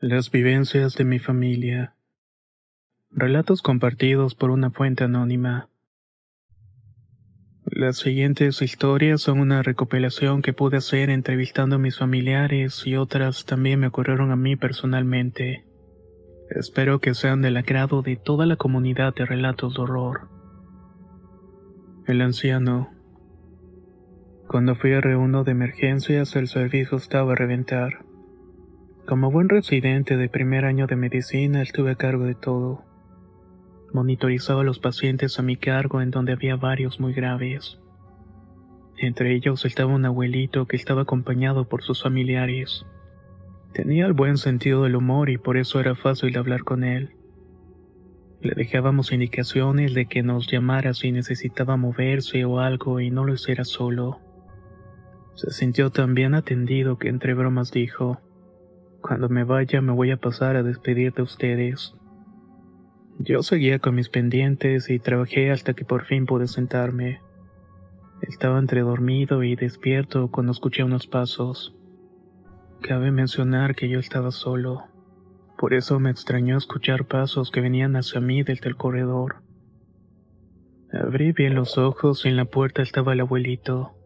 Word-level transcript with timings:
Las 0.00 0.30
vivencias 0.30 0.94
de 0.94 1.04
mi 1.04 1.18
familia. 1.18 1.96
Relatos 3.10 3.62
compartidos 3.62 4.36
por 4.36 4.50
una 4.50 4.70
fuente 4.70 5.02
anónima. 5.02 5.70
Las 7.64 7.96
siguientes 7.96 8.62
historias 8.62 9.22
son 9.22 9.40
una 9.40 9.64
recopilación 9.64 10.40
que 10.40 10.52
pude 10.52 10.76
hacer 10.76 11.10
entrevistando 11.10 11.74
a 11.76 11.78
mis 11.80 11.98
familiares 11.98 12.86
y 12.86 12.94
otras 12.94 13.44
también 13.44 13.80
me 13.80 13.88
ocurrieron 13.88 14.30
a 14.30 14.36
mí 14.36 14.54
personalmente. 14.54 15.64
Espero 16.48 17.00
que 17.00 17.14
sean 17.14 17.42
del 17.42 17.56
agrado 17.56 18.02
de 18.02 18.14
toda 18.14 18.46
la 18.46 18.54
comunidad 18.54 19.16
de 19.16 19.26
relatos 19.26 19.74
de 19.74 19.82
horror. 19.82 20.28
El 22.06 22.20
anciano. 22.20 22.90
Cuando 24.46 24.76
fui 24.76 24.92
a 24.92 25.00
reunión 25.00 25.42
de 25.42 25.50
emergencias, 25.50 26.36
el 26.36 26.46
servicio 26.46 26.98
estaba 26.98 27.32
a 27.32 27.36
reventar. 27.36 28.07
Como 29.08 29.30
buen 29.30 29.48
residente 29.48 30.18
de 30.18 30.28
primer 30.28 30.66
año 30.66 30.86
de 30.86 30.94
medicina, 30.94 31.62
estuve 31.62 31.92
a 31.92 31.94
cargo 31.94 32.24
de 32.24 32.34
todo. 32.34 32.84
Monitorizaba 33.94 34.60
a 34.60 34.64
los 34.64 34.80
pacientes 34.80 35.38
a 35.38 35.42
mi 35.42 35.56
cargo 35.56 36.02
en 36.02 36.10
donde 36.10 36.32
había 36.32 36.56
varios 36.56 37.00
muy 37.00 37.14
graves. 37.14 37.80
Entre 38.98 39.34
ellos 39.34 39.64
estaba 39.64 39.94
un 39.94 40.04
abuelito 40.04 40.66
que 40.66 40.76
estaba 40.76 41.02
acompañado 41.02 41.70
por 41.70 41.82
sus 41.82 42.02
familiares. 42.02 42.84
Tenía 43.72 44.04
el 44.04 44.12
buen 44.12 44.36
sentido 44.36 44.82
del 44.82 44.96
humor 44.96 45.30
y 45.30 45.38
por 45.38 45.56
eso 45.56 45.80
era 45.80 45.94
fácil 45.94 46.36
hablar 46.36 46.64
con 46.64 46.84
él. 46.84 47.16
Le 48.42 48.52
dejábamos 48.54 49.10
indicaciones 49.10 49.94
de 49.94 50.04
que 50.04 50.22
nos 50.22 50.48
llamara 50.48 50.92
si 50.92 51.12
necesitaba 51.12 51.78
moverse 51.78 52.44
o 52.44 52.60
algo 52.60 53.00
y 53.00 53.10
no 53.10 53.24
lo 53.24 53.32
hiciera 53.32 53.64
solo. 53.64 54.20
Se 55.34 55.50
sintió 55.50 55.88
tan 55.88 56.12
bien 56.12 56.34
atendido 56.34 56.98
que 56.98 57.08
entre 57.08 57.32
bromas 57.32 57.72
dijo, 57.72 58.20
Cuando 59.00 59.28
me 59.28 59.44
vaya 59.44 59.80
me 59.80 59.92
voy 59.92 60.10
a 60.10 60.16
pasar 60.16 60.56
a 60.56 60.62
despedir 60.62 61.12
de 61.14 61.22
ustedes. 61.22 61.94
Yo 63.18 63.42
seguía 63.42 63.78
con 63.78 63.94
mis 63.94 64.08
pendientes 64.08 64.90
y 64.90 64.98
trabajé 64.98 65.50
hasta 65.50 65.74
que 65.74 65.84
por 65.84 66.04
fin 66.04 66.26
pude 66.26 66.46
sentarme. 66.46 67.20
Estaba 68.22 68.58
entre 68.58 68.80
dormido 68.80 69.42
y 69.42 69.56
despierto 69.56 70.30
cuando 70.30 70.52
escuché 70.52 70.84
unos 70.84 71.06
pasos. 71.06 71.74
Cabe 72.80 73.10
mencionar 73.10 73.74
que 73.74 73.88
yo 73.88 73.98
estaba 73.98 74.30
solo. 74.30 74.84
Por 75.56 75.74
eso 75.74 75.98
me 75.98 76.10
extrañó 76.10 76.56
escuchar 76.56 77.06
pasos 77.06 77.50
que 77.50 77.60
venían 77.60 77.96
hacia 77.96 78.20
mí 78.20 78.44
desde 78.44 78.68
el 78.68 78.76
corredor. 78.76 79.42
Abrí 80.92 81.32
bien 81.32 81.54
los 81.54 81.76
ojos 81.76 82.24
y 82.24 82.28
en 82.28 82.36
la 82.36 82.44
puerta 82.44 82.82
estaba 82.82 83.12
el 83.12 83.20
abuelito. 83.20 83.97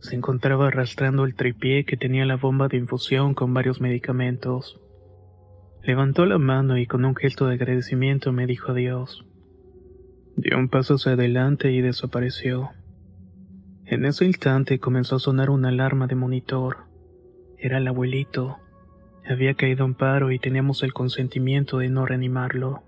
Se 0.00 0.16
encontraba 0.16 0.68
arrastrando 0.68 1.24
el 1.24 1.34
tripié 1.34 1.84
que 1.84 1.96
tenía 1.96 2.24
la 2.24 2.36
bomba 2.36 2.68
de 2.68 2.78
infusión 2.78 3.34
con 3.34 3.52
varios 3.52 3.80
medicamentos. 3.80 4.80
Levantó 5.82 6.24
la 6.26 6.38
mano 6.38 6.78
y 6.78 6.86
con 6.86 7.04
un 7.04 7.14
gesto 7.14 7.46
de 7.46 7.54
agradecimiento 7.54 8.32
me 8.32 8.46
dijo 8.46 8.72
adiós. 8.72 9.26
Dio 10.36 10.58
un 10.58 10.68
paso 10.68 10.94
hacia 10.94 11.12
adelante 11.12 11.70
y 11.72 11.82
desapareció. 11.82 12.70
En 13.84 14.06
ese 14.06 14.24
instante 14.24 14.78
comenzó 14.78 15.16
a 15.16 15.20
sonar 15.20 15.50
una 15.50 15.68
alarma 15.68 16.06
de 16.06 16.14
monitor. 16.14 16.78
Era 17.58 17.78
el 17.78 17.86
abuelito. 17.86 18.56
Había 19.28 19.54
caído 19.54 19.84
en 19.84 19.94
paro 19.94 20.30
y 20.30 20.38
teníamos 20.38 20.82
el 20.82 20.94
consentimiento 20.94 21.78
de 21.78 21.90
no 21.90 22.06
reanimarlo. 22.06 22.84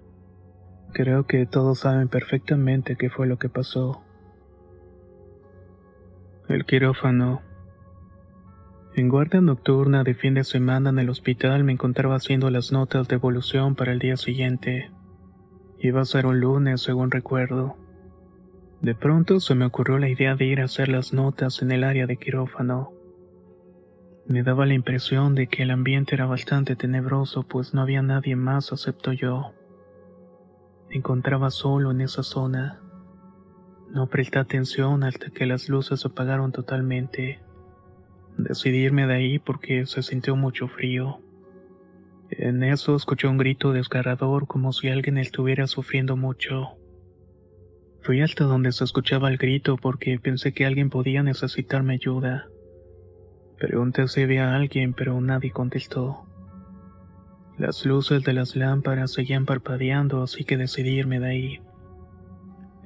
Creo 0.94 1.26
que 1.26 1.44
todos 1.44 1.80
saben 1.80 2.08
perfectamente 2.08 2.96
qué 2.96 3.10
fue 3.10 3.26
lo 3.26 3.38
que 3.38 3.48
pasó. 3.48 4.01
El 6.52 6.66
quirófano. 6.66 7.40
En 8.94 9.08
guardia 9.08 9.40
nocturna 9.40 10.04
de 10.04 10.12
fin 10.12 10.34
de 10.34 10.44
semana 10.44 10.90
en 10.90 10.98
el 10.98 11.08
hospital 11.08 11.64
me 11.64 11.72
encontraba 11.72 12.16
haciendo 12.16 12.50
las 12.50 12.72
notas 12.72 13.08
de 13.08 13.14
evolución 13.14 13.74
para 13.74 13.92
el 13.92 13.98
día 13.98 14.18
siguiente. 14.18 14.90
Iba 15.78 16.02
a 16.02 16.04
ser 16.04 16.26
un 16.26 16.40
lunes, 16.40 16.82
según 16.82 17.10
recuerdo. 17.10 17.78
De 18.82 18.94
pronto 18.94 19.40
se 19.40 19.54
me 19.54 19.64
ocurrió 19.64 19.96
la 19.96 20.10
idea 20.10 20.36
de 20.36 20.44
ir 20.44 20.60
a 20.60 20.64
hacer 20.64 20.90
las 20.90 21.14
notas 21.14 21.62
en 21.62 21.72
el 21.72 21.84
área 21.84 22.06
de 22.06 22.18
quirófano. 22.18 22.92
Me 24.26 24.42
daba 24.42 24.66
la 24.66 24.74
impresión 24.74 25.34
de 25.34 25.46
que 25.46 25.62
el 25.62 25.70
ambiente 25.70 26.16
era 26.16 26.26
bastante 26.26 26.76
tenebroso, 26.76 27.44
pues 27.44 27.72
no 27.72 27.80
había 27.80 28.02
nadie 28.02 28.36
más 28.36 28.72
excepto 28.72 29.14
yo. 29.14 29.54
Me 30.90 30.96
encontraba 30.96 31.50
solo 31.50 31.92
en 31.92 32.02
esa 32.02 32.22
zona. 32.22 32.82
No 33.92 34.06
presté 34.06 34.38
atención 34.38 35.04
hasta 35.04 35.28
que 35.28 35.44
las 35.44 35.68
luces 35.68 36.00
se 36.00 36.08
apagaron 36.08 36.50
totalmente. 36.50 37.40
Decidí 38.38 38.78
irme 38.78 39.06
de 39.06 39.12
ahí 39.12 39.38
porque 39.38 39.84
se 39.84 40.02
sintió 40.02 40.34
mucho 40.34 40.66
frío. 40.66 41.20
En 42.30 42.62
eso 42.62 42.96
escuché 42.96 43.28
un 43.28 43.36
grito 43.36 43.72
desgarrador 43.72 44.46
como 44.46 44.72
si 44.72 44.88
alguien 44.88 45.18
estuviera 45.18 45.66
sufriendo 45.66 46.16
mucho. 46.16 46.70
Fui 48.00 48.22
hasta 48.22 48.44
donde 48.44 48.72
se 48.72 48.84
escuchaba 48.84 49.28
el 49.28 49.36
grito 49.36 49.76
porque 49.76 50.18
pensé 50.18 50.54
que 50.54 50.64
alguien 50.64 50.88
podía 50.88 51.22
necesitarme 51.22 51.92
ayuda. 51.92 52.46
Pregunté 53.58 54.08
si 54.08 54.22
había 54.22 54.56
alguien, 54.56 54.94
pero 54.94 55.20
nadie 55.20 55.50
contestó. 55.50 56.24
Las 57.58 57.84
luces 57.84 58.24
de 58.24 58.32
las 58.32 58.56
lámparas 58.56 59.12
seguían 59.12 59.44
parpadeando, 59.44 60.22
así 60.22 60.44
que 60.44 60.56
decidí 60.56 60.98
irme 60.98 61.20
de 61.20 61.26
ahí. 61.26 61.60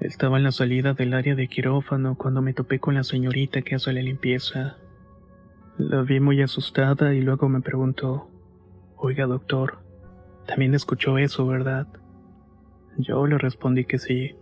Estaba 0.01 0.37
en 0.37 0.45
la 0.45 0.53
salida 0.53 0.93
del 0.93 1.15
área 1.15 1.35
de 1.35 1.49
quirófano 1.49 2.17
cuando 2.17 2.43
me 2.43 2.53
topé 2.53 2.79
con 2.79 2.95
la 2.95 3.03
señorita 3.03 3.63
que 3.63 3.77
hace 3.77 3.93
la 3.93 4.03
limpieza. 4.03 4.77
La 5.79 6.03
vi 6.03 6.21
muy 6.21 6.43
asustada 6.43 7.15
y 7.15 7.23
luego 7.23 7.49
me 7.49 7.63
preguntó, 7.63 8.29
Oiga 8.97 9.27
doctor, 9.27 9.79
también 10.47 10.75
escuchó 10.75 11.19
eso, 11.19 11.47
¿verdad? 11.47 11.87
Yo 12.99 13.27
le 13.27 13.39
respondí 13.39 13.85
que 13.85 13.99
sí. 13.99 14.37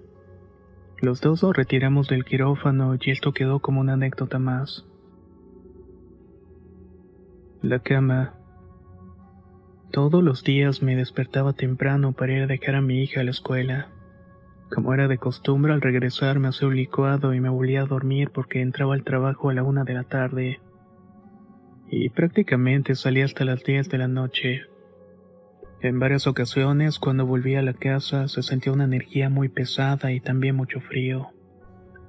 Los 1.00 1.20
dos 1.20 1.42
nos 1.42 1.56
retiramos 1.56 2.08
del 2.08 2.24
quirófano 2.24 2.96
y 3.00 3.10
esto 3.10 3.32
quedó 3.32 3.60
como 3.60 3.80
una 3.80 3.94
anécdota 3.94 4.38
más. 4.38 4.86
La 7.62 7.78
cama. 7.78 8.34
Todos 9.92 10.22
los 10.22 10.42
días 10.44 10.82
me 10.82 10.96
despertaba 10.96 11.52
temprano 11.52 12.12
para 12.12 12.32
ir 12.32 12.42
a 12.42 12.46
dejar 12.46 12.74
a 12.74 12.80
mi 12.80 13.02
hija 13.02 13.20
a 13.20 13.24
la 13.24 13.30
escuela. 13.30 13.88
Como 14.74 14.92
era 14.92 15.06
de 15.06 15.18
costumbre, 15.18 15.72
al 15.72 15.80
regresar 15.80 16.38
me 16.40 16.48
hacía 16.48 16.68
un 16.68 16.76
licuado 16.76 17.32
y 17.32 17.40
me 17.40 17.48
volvía 17.48 17.82
a 17.82 17.86
dormir 17.86 18.30
porque 18.30 18.60
entraba 18.60 18.94
al 18.94 19.04
trabajo 19.04 19.50
a 19.50 19.54
la 19.54 19.62
una 19.62 19.84
de 19.84 19.94
la 19.94 20.04
tarde 20.04 20.60
y 21.96 22.08
prácticamente 22.08 22.96
salí 22.96 23.22
hasta 23.22 23.44
las 23.44 23.62
10 23.62 23.88
de 23.88 23.98
la 23.98 24.08
noche. 24.08 24.62
En 25.80 26.00
varias 26.00 26.26
ocasiones, 26.26 26.98
cuando 26.98 27.24
volví 27.24 27.54
a 27.54 27.62
la 27.62 27.74
casa, 27.74 28.26
se 28.26 28.42
sentía 28.42 28.72
una 28.72 28.84
energía 28.84 29.28
muy 29.28 29.48
pesada 29.48 30.10
y 30.10 30.20
también 30.20 30.56
mucho 30.56 30.80
frío. 30.80 31.28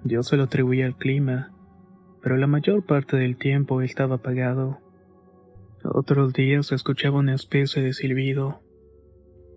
Yo 0.04 0.24
se 0.24 0.38
lo 0.38 0.44
atribuía 0.44 0.86
al 0.86 0.96
clima, 0.96 1.52
pero 2.24 2.38
la 2.38 2.48
mayor 2.48 2.84
parte 2.84 3.18
del 3.18 3.38
tiempo 3.38 3.82
estaba 3.82 4.16
apagado. 4.16 4.80
Otros 5.84 6.34
días 6.34 6.72
escuchaba 6.72 7.20
una 7.20 7.36
especie 7.36 7.84
de 7.84 7.94
silbido. 7.94 8.62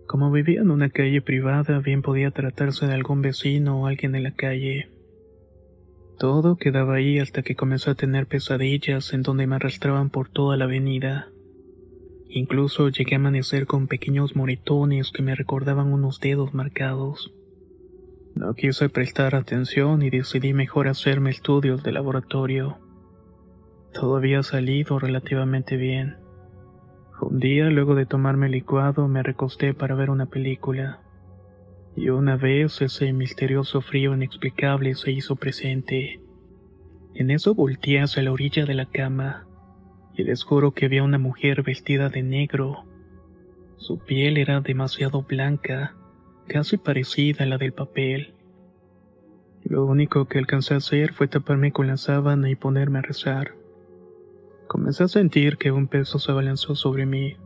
Como 0.09 0.31
vivía 0.31 0.61
en 0.61 0.71
una 0.71 0.89
calle 0.89 1.21
privada, 1.21 1.77
bien 1.81 2.01
podía 2.01 2.31
tratarse 2.31 2.87
de 2.87 2.95
algún 2.95 3.21
vecino 3.21 3.79
o 3.79 3.85
alguien 3.85 4.15
en 4.15 4.23
la 4.23 4.33
calle. 4.33 4.89
Todo 6.17 6.55
quedaba 6.55 6.95
ahí 6.95 7.19
hasta 7.19 7.43
que 7.43 7.55
comenzó 7.55 7.91
a 7.91 7.95
tener 7.95 8.25
pesadillas 8.25 9.13
en 9.13 9.21
donde 9.21 9.45
me 9.45 9.57
arrastraban 9.57 10.09
por 10.09 10.27
toda 10.27 10.57
la 10.57 10.65
avenida. 10.65 11.27
Incluso 12.27 12.89
llegué 12.89 13.13
a 13.13 13.19
amanecer 13.19 13.67
con 13.67 13.85
pequeños 13.85 14.35
moretones 14.35 15.11
que 15.11 15.21
me 15.21 15.35
recordaban 15.35 15.93
unos 15.93 16.19
dedos 16.19 16.55
marcados. 16.55 17.31
No 18.33 18.55
quise 18.55 18.89
prestar 18.89 19.35
atención 19.35 20.01
y 20.01 20.09
decidí 20.09 20.53
mejor 20.53 20.87
hacerme 20.87 21.29
estudios 21.29 21.83
de 21.83 21.91
laboratorio. 21.91 22.79
Todo 23.93 24.17
había 24.17 24.41
salido 24.41 24.97
relativamente 24.97 25.77
bien. 25.77 26.15
Un 27.21 27.39
día, 27.39 27.69
luego 27.69 27.95
de 27.95 28.05
tomarme 28.05 28.45
el 28.45 28.53
licuado, 28.53 29.07
me 29.07 29.23
recosté 29.23 29.73
para 29.73 29.93
ver 29.93 30.09
una 30.09 30.27
película. 30.27 31.01
Y 31.95 32.09
una 32.09 32.37
vez 32.37 32.81
ese 32.81 33.11
misterioso 33.11 33.81
frío 33.81 34.13
inexplicable 34.13 34.95
se 34.95 35.11
hizo 35.11 35.35
presente. 35.35 36.21
En 37.13 37.29
eso 37.29 37.53
volteé 37.53 38.01
hacia 38.01 38.23
la 38.23 38.31
orilla 38.31 38.65
de 38.65 38.73
la 38.73 38.85
cama 38.85 39.45
y 40.15 40.23
les 40.23 40.43
juro 40.43 40.71
que 40.71 40.85
había 40.85 41.03
una 41.03 41.17
mujer 41.17 41.61
vestida 41.61 42.09
de 42.09 42.23
negro. 42.23 42.85
Su 43.75 43.99
piel 43.99 44.37
era 44.37 44.61
demasiado 44.61 45.23
blanca, 45.23 45.95
casi 46.47 46.77
parecida 46.77 47.43
a 47.43 47.47
la 47.47 47.57
del 47.57 47.73
papel. 47.73 48.33
Lo 49.63 49.85
único 49.85 50.25
que 50.25 50.39
alcancé 50.39 50.73
a 50.73 50.77
hacer 50.77 51.13
fue 51.13 51.27
taparme 51.27 51.71
con 51.73 51.87
la 51.87 51.97
sábana 51.97 52.49
y 52.49 52.55
ponerme 52.55 52.99
a 52.99 53.01
rezar. 53.01 53.58
Comencé 54.69 55.03
a 55.03 55.07
sentir 55.07 55.57
que 55.57 55.71
un 55.71 55.87
peso 55.87 56.19
se 56.19 56.31
abalanzó 56.31 56.75
sobre 56.75 57.07
mí, 57.07 57.37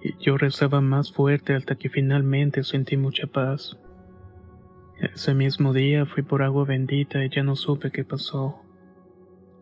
y 0.00 0.16
yo 0.24 0.38
rezaba 0.38 0.80
más 0.80 1.12
fuerte 1.12 1.54
hasta 1.54 1.74
que 1.74 1.90
finalmente 1.90 2.64
sentí 2.64 2.96
mucha 2.96 3.26
paz. 3.26 3.76
Ese 4.98 5.34
mismo 5.34 5.74
día 5.74 6.06
fui 6.06 6.22
por 6.22 6.42
agua 6.42 6.64
bendita 6.64 7.22
y 7.22 7.28
ya 7.28 7.42
no 7.42 7.56
supe 7.56 7.90
qué 7.90 8.04
pasó. 8.04 8.56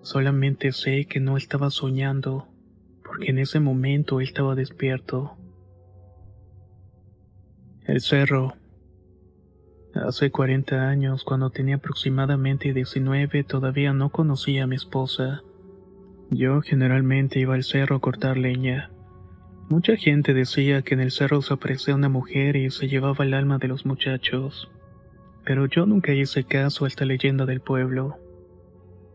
Solamente 0.03 0.71
sé 0.71 1.07
que 1.07 1.19
no 1.19 1.37
estaba 1.37 1.71
soñando, 1.71 2.47
porque 3.05 3.33
en 3.33 3.41
ese 3.41 3.59
momento 3.59 4.21
él 4.21 4.29
estaba 4.29 4.55
despierto. 4.55 5.37
El 7.87 8.01
cerro. 8.03 8.55
Hace 9.97 10.31
40 10.31 10.89
años, 10.89 11.25
cuando 11.25 11.51
tenía 11.51 11.75
aproximadamente 11.75 12.73
19, 12.73 13.43
todavía 13.43 13.93
no 13.93 14.11
conocía 14.11 14.63
a 14.63 14.67
mi 14.69 14.77
esposa. 14.77 15.43
Yo 16.31 16.63
generalmente 16.63 17.39
iba 17.39 17.55
al 17.55 17.65
cerro 17.65 17.97
a 17.97 18.01
cortar 18.01 18.37
leña. 18.37 18.91
Mucha 19.69 19.97
gente 19.97 20.35
decía 20.35 20.83
que 20.83 20.95
en 20.95 21.01
el 21.01 21.11
cerro 21.11 21.43
se 21.43 21.55
aparecía 21.55 21.95
una 21.95 22.09
mujer 22.09 22.57
y 22.57 22.71
se 22.71 22.89
llevaba 22.89 23.25
el 23.25 23.35
alma 23.35 23.59
de 23.59 23.69
los 23.69 23.87
muchachos. 23.87 24.71
Pero 25.45 25.67
yo 25.67 25.87
nunca 25.87 26.13
hice 26.13 26.45
caso 26.45 26.85
a 26.85 26.89
esta 26.89 27.05
leyenda 27.05 27.47
del 27.47 27.61
pueblo. 27.61 28.19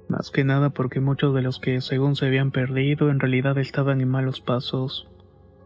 Más 0.07 0.31
que 0.31 0.43
nada 0.43 0.71
porque 0.71 0.99
muchos 0.99 1.35
de 1.35 1.41
los 1.41 1.59
que 1.59 1.81
según 1.81 2.15
se 2.15 2.25
habían 2.25 2.51
perdido 2.51 3.09
en 3.09 3.19
realidad 3.19 3.57
estaban 3.57 4.01
en 4.01 4.09
malos 4.09 4.41
pasos, 4.41 5.07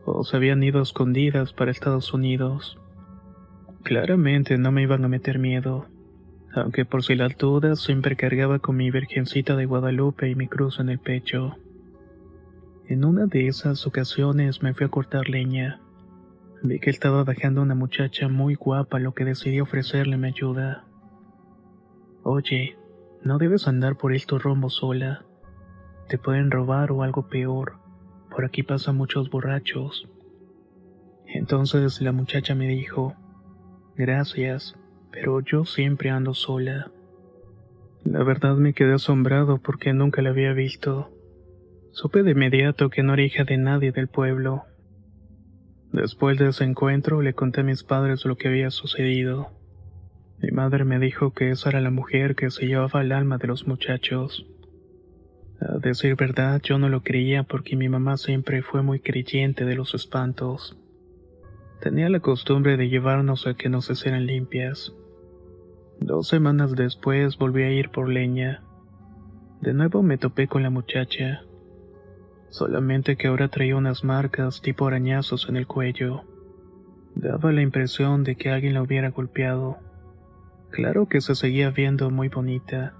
o 0.05 0.23
se 0.23 0.35
habían 0.35 0.61
ido 0.63 0.81
escondidas 0.81 1.53
para 1.53 1.71
Estados 1.71 2.13
Unidos. 2.13 2.77
Claramente 3.83 4.57
no 4.57 4.71
me 4.71 4.81
iban 4.81 5.05
a 5.05 5.07
meter 5.07 5.39
miedo, 5.39 5.87
aunque 6.55 6.85
por 6.85 7.03
si 7.03 7.15
las 7.15 7.35
dudas 7.37 7.79
siempre 7.79 8.15
cargaba 8.15 8.59
con 8.59 8.75
mi 8.75 8.91
Virgencita 8.91 9.55
de 9.55 9.65
Guadalupe 9.65 10.29
y 10.29 10.35
mi 10.35 10.47
cruz 10.47 10.79
en 10.79 10.89
el 10.89 10.99
pecho. 10.99 11.57
En 12.87 13.05
una 13.05 13.25
de 13.25 13.47
esas 13.47 13.87
ocasiones 13.87 14.61
me 14.61 14.73
fui 14.73 14.85
a 14.85 14.89
cortar 14.89 15.29
leña. 15.29 15.79
Vi 16.61 16.79
que 16.79 16.89
estaba 16.89 17.23
bajando 17.23 17.61
una 17.61 17.75
muchacha 17.75 18.27
muy 18.27 18.55
guapa, 18.55 18.99
lo 18.99 19.13
que 19.13 19.25
decidí 19.25 19.59
ofrecerle 19.61 20.17
mi 20.17 20.27
ayuda. 20.27 20.85
Oye, 22.23 22.77
no 23.23 23.37
debes 23.37 23.67
andar 23.67 23.97
por 23.97 24.13
estos 24.13 24.43
rombos 24.43 24.75
sola. 24.75 25.25
Te 26.07 26.17
pueden 26.17 26.51
robar 26.51 26.91
o 26.91 27.03
algo 27.03 27.27
peor. 27.27 27.79
Por 28.29 28.45
aquí 28.45 28.63
pasan 28.63 28.95
muchos 28.95 29.29
borrachos. 29.29 30.07
Entonces 31.25 31.99
la 32.01 32.11
muchacha 32.11 32.53
me 32.53 32.67
dijo, 32.67 33.15
gracias, 33.95 34.75
pero 35.13 35.41
yo 35.41 35.63
siempre 35.63 36.09
ando 36.09 36.33
sola. 36.33 36.91
La 38.03 38.23
verdad 38.23 38.55
me 38.57 38.73
quedé 38.73 38.93
asombrado 38.93 39.59
porque 39.59 39.93
nunca 39.93 40.21
la 40.23 40.31
había 40.31 40.53
visto. 40.53 41.11
Supe 41.91 42.23
de 42.23 42.31
inmediato 42.31 42.89
que 42.89 43.03
no 43.03 43.13
era 43.13 43.21
hija 43.21 43.43
de 43.43 43.57
nadie 43.57 43.91
del 43.91 44.07
pueblo. 44.07 44.63
Después 45.91 46.39
de 46.39 46.49
ese 46.49 46.63
encuentro 46.63 47.21
le 47.21 47.35
conté 47.35 47.61
a 47.61 47.63
mis 47.63 47.83
padres 47.83 48.25
lo 48.25 48.35
que 48.35 48.47
había 48.47 48.71
sucedido. 48.71 49.51
Mi 50.41 50.49
madre 50.49 50.83
me 50.83 50.97
dijo 50.97 51.31
que 51.31 51.51
esa 51.51 51.69
era 51.69 51.79
la 51.79 51.91
mujer 51.91 52.35
que 52.35 52.49
se 52.49 52.65
llevaba 52.65 53.01
el 53.01 53.11
alma 53.11 53.37
de 53.37 53.47
los 53.47 53.67
muchachos. 53.67 54.47
A 55.61 55.77
decir 55.77 56.15
verdad, 56.15 56.59
yo 56.63 56.79
no 56.79 56.89
lo 56.89 57.03
creía 57.03 57.43
porque 57.43 57.75
mi 57.75 57.87
mamá 57.87 58.17
siempre 58.17 58.63
fue 58.63 58.81
muy 58.81 58.99
creyente 58.99 59.63
de 59.63 59.75
los 59.75 59.93
espantos. 59.93 60.75
Tenía 61.79 62.09
la 62.09 62.19
costumbre 62.19 62.75
de 62.75 62.89
llevarnos 62.89 63.45
a 63.45 63.53
que 63.53 63.69
nos 63.69 63.89
hicieran 63.89 64.25
limpias. 64.25 64.93
Dos 65.99 66.27
semanas 66.27 66.73
después 66.75 67.37
volví 67.37 67.63
a 67.63 67.71
ir 67.71 67.89
por 67.89 68.09
leña. 68.09 68.63
De 69.61 69.73
nuevo 69.73 70.03
me 70.03 70.17
topé 70.17 70.47
con 70.47 70.63
la 70.63 70.69
muchacha. 70.69 71.43
Solamente 72.49 73.15
que 73.15 73.27
ahora 73.27 73.47
traía 73.47 73.75
unas 73.75 74.03
marcas 74.03 74.61
tipo 74.61 74.85
arañazos 74.87 75.47
en 75.49 75.55
el 75.55 75.67
cuello. 75.67 76.23
Daba 77.15 77.51
la 77.51 77.61
impresión 77.61 78.23
de 78.23 78.35
que 78.35 78.49
alguien 78.51 78.73
la 78.73 78.81
hubiera 78.81 79.09
golpeado. 79.09 79.77
Claro 80.71 81.07
que 81.07 81.21
se 81.21 81.35
seguía 81.35 81.69
viendo 81.69 82.09
muy 82.09 82.29
bonita. 82.29 82.95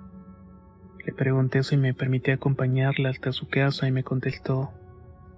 Le 1.06 1.12
pregunté 1.12 1.63
si 1.63 1.75
me 1.75 1.94
permitía 1.94 2.36
acompañarla 2.36 3.10
hasta 3.10 3.34
su 3.34 3.50
casa 3.50 3.88
y 3.88 3.92
me 3.92 4.04
contestó, 4.04 4.72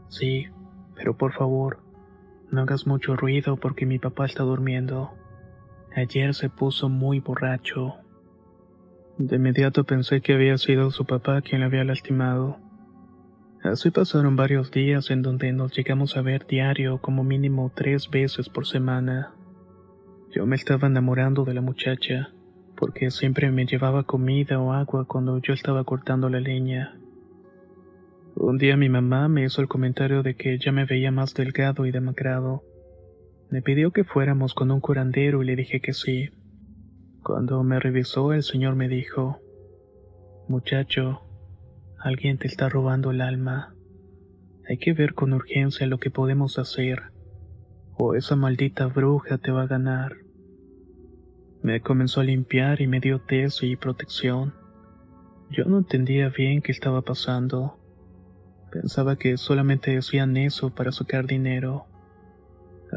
sí, 0.09 0.47
pero 0.95 1.17
por 1.17 1.33
favor, 1.33 1.79
no 2.51 2.61
hagas 2.61 2.85
mucho 2.85 3.15
ruido 3.15 3.57
porque 3.57 3.85
mi 3.87 3.97
papá 3.97 4.25
está 4.25 4.43
durmiendo. 4.43 5.11
Ayer 5.95 6.33
se 6.33 6.49
puso 6.49 6.89
muy 6.89 7.21
borracho. 7.21 7.95
De 9.17 9.37
inmediato 9.37 9.85
pensé 9.85 10.19
que 10.19 10.33
había 10.33 10.57
sido 10.57 10.91
su 10.91 11.05
papá 11.05 11.41
quien 11.41 11.61
la 11.61 11.67
había 11.67 11.85
lastimado. 11.85 12.57
Así 13.63 13.91
pasaron 13.91 14.35
varios 14.35 14.71
días 14.71 15.09
en 15.09 15.21
donde 15.21 15.53
nos 15.53 15.71
llegamos 15.71 16.17
a 16.17 16.21
ver 16.21 16.45
diario 16.47 16.97
como 16.97 17.23
mínimo 17.23 17.71
tres 17.73 18.09
veces 18.09 18.49
por 18.49 18.67
semana. 18.67 19.35
Yo 20.31 20.45
me 20.45 20.57
estaba 20.57 20.87
enamorando 20.87 21.45
de 21.45 21.53
la 21.53 21.61
muchacha, 21.61 22.33
porque 22.75 23.09
siempre 23.09 23.49
me 23.51 23.65
llevaba 23.65 24.03
comida 24.03 24.59
o 24.59 24.73
agua 24.73 25.05
cuando 25.05 25.39
yo 25.39 25.53
estaba 25.53 25.85
cortando 25.85 26.27
la 26.29 26.41
leña. 26.41 26.99
Un 28.35 28.57
día 28.57 28.75
mi 28.75 28.89
mamá 28.89 29.29
me 29.29 29.45
hizo 29.45 29.61
el 29.61 29.69
comentario 29.69 30.23
de 30.23 30.35
que 30.35 30.59
ya 30.59 30.73
me 30.73 30.83
veía 30.83 31.09
más 31.09 31.33
delgado 31.33 31.85
y 31.85 31.91
demacrado. 31.91 32.63
Me 33.49 33.61
pidió 33.61 33.91
que 33.91 34.03
fuéramos 34.03 34.53
con 34.53 34.71
un 34.71 34.81
curandero 34.81 35.43
y 35.43 35.45
le 35.45 35.55
dije 35.55 35.79
que 35.79 35.93
sí. 35.93 36.29
Cuando 37.23 37.63
me 37.63 37.79
revisó 37.79 38.33
el 38.33 38.43
señor 38.43 38.75
me 38.75 38.87
dijo, 38.87 39.39
Muchacho, 40.47 41.21
alguien 41.99 42.37
te 42.37 42.47
está 42.47 42.69
robando 42.69 43.11
el 43.11 43.21
alma. 43.21 43.75
Hay 44.67 44.77
que 44.77 44.93
ver 44.93 45.13
con 45.13 45.33
urgencia 45.33 45.87
lo 45.87 45.99
que 45.99 46.11
podemos 46.11 46.59
hacer, 46.59 47.11
o 47.97 48.15
esa 48.15 48.35
maldita 48.35 48.87
bruja 48.87 49.37
te 49.37 49.51
va 49.51 49.63
a 49.63 49.67
ganar. 49.67 50.17
Me 51.61 51.81
comenzó 51.81 52.21
a 52.21 52.23
limpiar 52.23 52.81
y 52.81 52.87
me 52.87 52.99
dio 52.99 53.21
test 53.21 53.63
y 53.63 53.75
protección. 53.75 54.53
Yo 55.49 55.65
no 55.65 55.79
entendía 55.79 56.29
bien 56.29 56.61
qué 56.61 56.71
estaba 56.71 57.01
pasando. 57.01 57.79
Pensaba 58.71 59.15
que 59.15 59.37
solamente 59.37 59.95
decían 59.95 60.37
eso 60.37 60.75
para 60.75 60.91
sacar 60.91 61.25
dinero. 61.25 61.87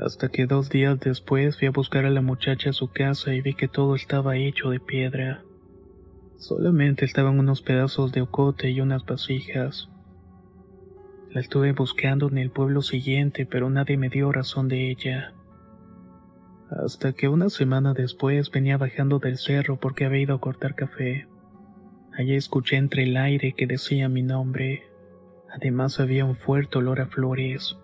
Hasta 0.05 0.29
que 0.29 0.47
dos 0.47 0.71
días 0.71 0.99
después 1.01 1.59
fui 1.59 1.69
a 1.69 1.73
buscar 1.73 2.05
a 2.05 2.11
la 2.11 2.21
muchacha 2.21 2.71
a 2.71 2.73
su 2.73 2.89
casa 2.89 3.35
y 3.35 3.41
vi 3.41 3.55
que 3.55 3.69
todo 3.69 3.95
estaba 3.95 4.37
hecho 4.37 4.71
de 4.71 4.81
piedra. 4.81 5.43
Solamente 6.37 7.05
estaban 7.05 7.39
unos 7.39 7.63
pedazos 7.63 8.13
de 8.13 8.23
ocote 8.23 8.71
y 8.71 8.81
unas 8.81 9.05
vasijas. 9.05 9.89
La 11.31 11.41
estuve 11.41 11.73
buscando 11.73 12.29
en 12.29 12.39
el 12.39 12.51
pueblo 12.51 12.83
siguiente, 12.83 13.45
pero 13.45 13.71
nadie 13.71 13.97
me 13.97 14.09
dio 14.09 14.31
razón 14.33 14.69
de 14.69 14.91
ella 14.91 15.35
hasta 16.71 17.13
que 17.13 17.29
una 17.29 17.49
semana 17.49 17.95
después 17.95 18.51
venía 18.51 18.77
bajando 18.77 19.19
del 19.19 19.39
cerro 19.39 19.79
porque 19.79 20.05
había 20.05 20.23
ido 20.23 20.35
a 20.35 20.41
cortar 20.41 20.75
café. 20.75 21.27
Allí 22.13 22.35
escuché 22.35 22.77
entre 22.77 23.05
el 23.05 23.17
aire 23.17 23.55
que 23.57 23.67
decía 23.67 24.09
mi 24.09 24.23
nombre. 24.23 24.83
Además 25.51 25.99
había 26.01 26.25
un 26.25 26.37
fuerte 26.37 26.79
olor 26.79 27.01
a 27.01 27.07
flores. 27.07 27.79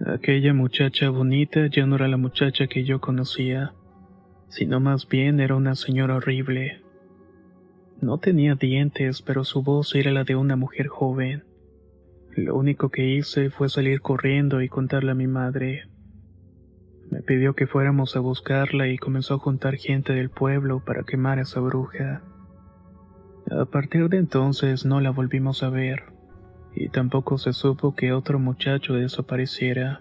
Aquella 0.00 0.52
muchacha 0.52 1.08
bonita 1.08 1.68
ya 1.68 1.86
no 1.86 1.94
era 1.94 2.08
la 2.08 2.16
muchacha 2.16 2.66
que 2.66 2.84
yo 2.84 3.00
conocía, 3.00 3.74
sino 4.48 4.80
más 4.80 5.08
bien 5.08 5.38
era 5.38 5.54
una 5.54 5.76
señora 5.76 6.16
horrible. 6.16 6.82
No 8.00 8.18
tenía 8.18 8.56
dientes, 8.56 9.22
pero 9.22 9.44
su 9.44 9.62
voz 9.62 9.94
era 9.94 10.10
la 10.10 10.24
de 10.24 10.34
una 10.34 10.56
mujer 10.56 10.88
joven. 10.88 11.44
Lo 12.36 12.56
único 12.56 12.90
que 12.90 13.06
hice 13.06 13.50
fue 13.50 13.68
salir 13.68 14.00
corriendo 14.00 14.62
y 14.62 14.68
contarle 14.68 15.12
a 15.12 15.14
mi 15.14 15.28
madre. 15.28 15.84
Me 17.10 17.22
pidió 17.22 17.54
que 17.54 17.68
fuéramos 17.68 18.16
a 18.16 18.20
buscarla 18.20 18.88
y 18.88 18.98
comenzó 18.98 19.34
a 19.34 19.38
juntar 19.38 19.76
gente 19.76 20.12
del 20.12 20.28
pueblo 20.28 20.82
para 20.84 21.04
quemar 21.04 21.38
a 21.38 21.42
esa 21.42 21.60
bruja. 21.60 22.22
A 23.48 23.64
partir 23.66 24.08
de 24.08 24.16
entonces 24.18 24.84
no 24.84 25.00
la 25.00 25.10
volvimos 25.10 25.62
a 25.62 25.70
ver, 25.70 26.13
y 26.74 26.88
tampoco 26.88 27.38
se 27.38 27.52
supo 27.52 27.94
que 27.94 28.12
otro 28.12 28.38
muchacho 28.38 28.94
desapareciera. 28.94 30.00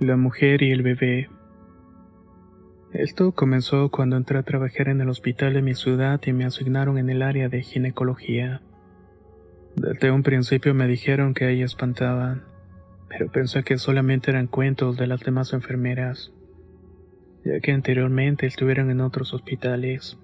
La 0.00 0.16
mujer 0.16 0.62
y 0.62 0.70
el 0.70 0.82
bebé. 0.82 1.28
Esto 2.92 3.32
comenzó 3.32 3.90
cuando 3.90 4.16
entré 4.16 4.38
a 4.38 4.42
trabajar 4.42 4.88
en 4.88 5.00
el 5.00 5.08
hospital 5.08 5.54
de 5.54 5.62
mi 5.62 5.74
ciudad 5.74 6.20
y 6.24 6.32
me 6.32 6.44
asignaron 6.44 6.98
en 6.98 7.10
el 7.10 7.22
área 7.22 7.48
de 7.48 7.62
ginecología. 7.62 8.62
Desde 9.74 10.10
un 10.10 10.22
principio 10.22 10.74
me 10.74 10.86
dijeron 10.86 11.34
que 11.34 11.46
ahí 11.46 11.62
espantaban 11.62 12.54
pero 13.16 13.30
pensé 13.30 13.62
que 13.62 13.78
solamente 13.78 14.32
eran 14.32 14.48
cuentos 14.48 14.96
de 14.96 15.06
las 15.06 15.20
demás 15.20 15.52
enfermeras, 15.52 16.32
ya 17.44 17.60
que 17.60 17.70
anteriormente 17.70 18.46
estuvieron 18.46 18.90
en 18.90 19.00
otros 19.00 19.32
hospitales. 19.34 20.18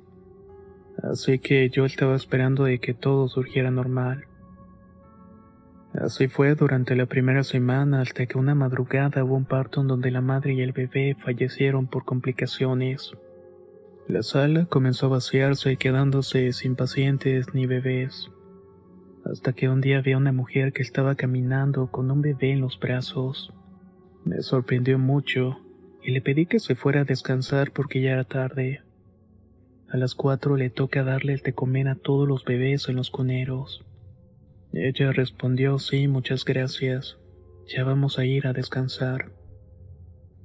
Así 1.02 1.38
que 1.38 1.68
yo 1.70 1.84
estaba 1.84 2.14
esperando 2.14 2.64
de 2.64 2.78
que 2.78 2.94
todo 2.94 3.28
surgiera 3.28 3.70
normal. 3.70 4.26
Así 5.94 6.28
fue 6.28 6.54
durante 6.54 6.94
la 6.94 7.06
primera 7.06 7.42
semana 7.42 8.02
hasta 8.02 8.26
que 8.26 8.38
una 8.38 8.54
madrugada 8.54 9.24
hubo 9.24 9.34
un 9.34 9.44
parto 9.44 9.80
en 9.80 9.88
donde 9.88 10.10
la 10.10 10.20
madre 10.20 10.54
y 10.54 10.60
el 10.60 10.72
bebé 10.72 11.16
fallecieron 11.18 11.88
por 11.88 12.04
complicaciones. 12.04 13.12
La 14.06 14.22
sala 14.22 14.66
comenzó 14.66 15.06
a 15.06 15.10
vaciarse 15.10 15.76
quedándose 15.76 16.52
sin 16.52 16.76
pacientes 16.76 17.54
ni 17.54 17.66
bebés. 17.66 18.30
Hasta 19.24 19.52
que 19.52 19.68
un 19.68 19.80
día 19.80 20.00
vi 20.00 20.12
a 20.12 20.18
una 20.18 20.32
mujer 20.32 20.72
que 20.72 20.82
estaba 20.82 21.14
caminando 21.14 21.90
con 21.90 22.10
un 22.10 22.20
bebé 22.20 22.52
en 22.52 22.60
los 22.60 22.78
brazos. 22.78 23.52
Me 24.24 24.42
sorprendió 24.42 24.98
mucho 24.98 25.58
y 26.02 26.12
le 26.12 26.20
pedí 26.20 26.46
que 26.46 26.60
se 26.60 26.74
fuera 26.74 27.02
a 27.02 27.04
descansar 27.04 27.72
porque 27.72 28.00
ya 28.00 28.12
era 28.12 28.24
tarde. 28.24 28.82
A 29.90 29.96
las 29.96 30.14
cuatro 30.14 30.56
le 30.56 30.70
toca 30.70 31.02
darle 31.02 31.32
el 31.32 31.40
de 31.40 31.52
comer 31.52 31.88
a 31.88 31.96
todos 31.96 32.28
los 32.28 32.44
bebés 32.44 32.88
en 32.88 32.94
los 32.94 33.10
cuneros. 33.10 33.84
Ella 34.72 35.10
respondió 35.10 35.80
sí, 35.80 36.06
muchas 36.06 36.44
gracias. 36.44 37.18
Ya 37.66 37.82
vamos 37.82 38.16
a 38.20 38.24
ir 38.24 38.46
a 38.46 38.52
descansar. 38.52 39.32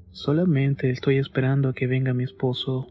Solamente 0.09 0.89
estoy 0.89 1.19
esperando 1.19 1.69
a 1.69 1.73
que 1.73 1.85
venga 1.85 2.15
mi 2.15 2.23
esposo. 2.23 2.87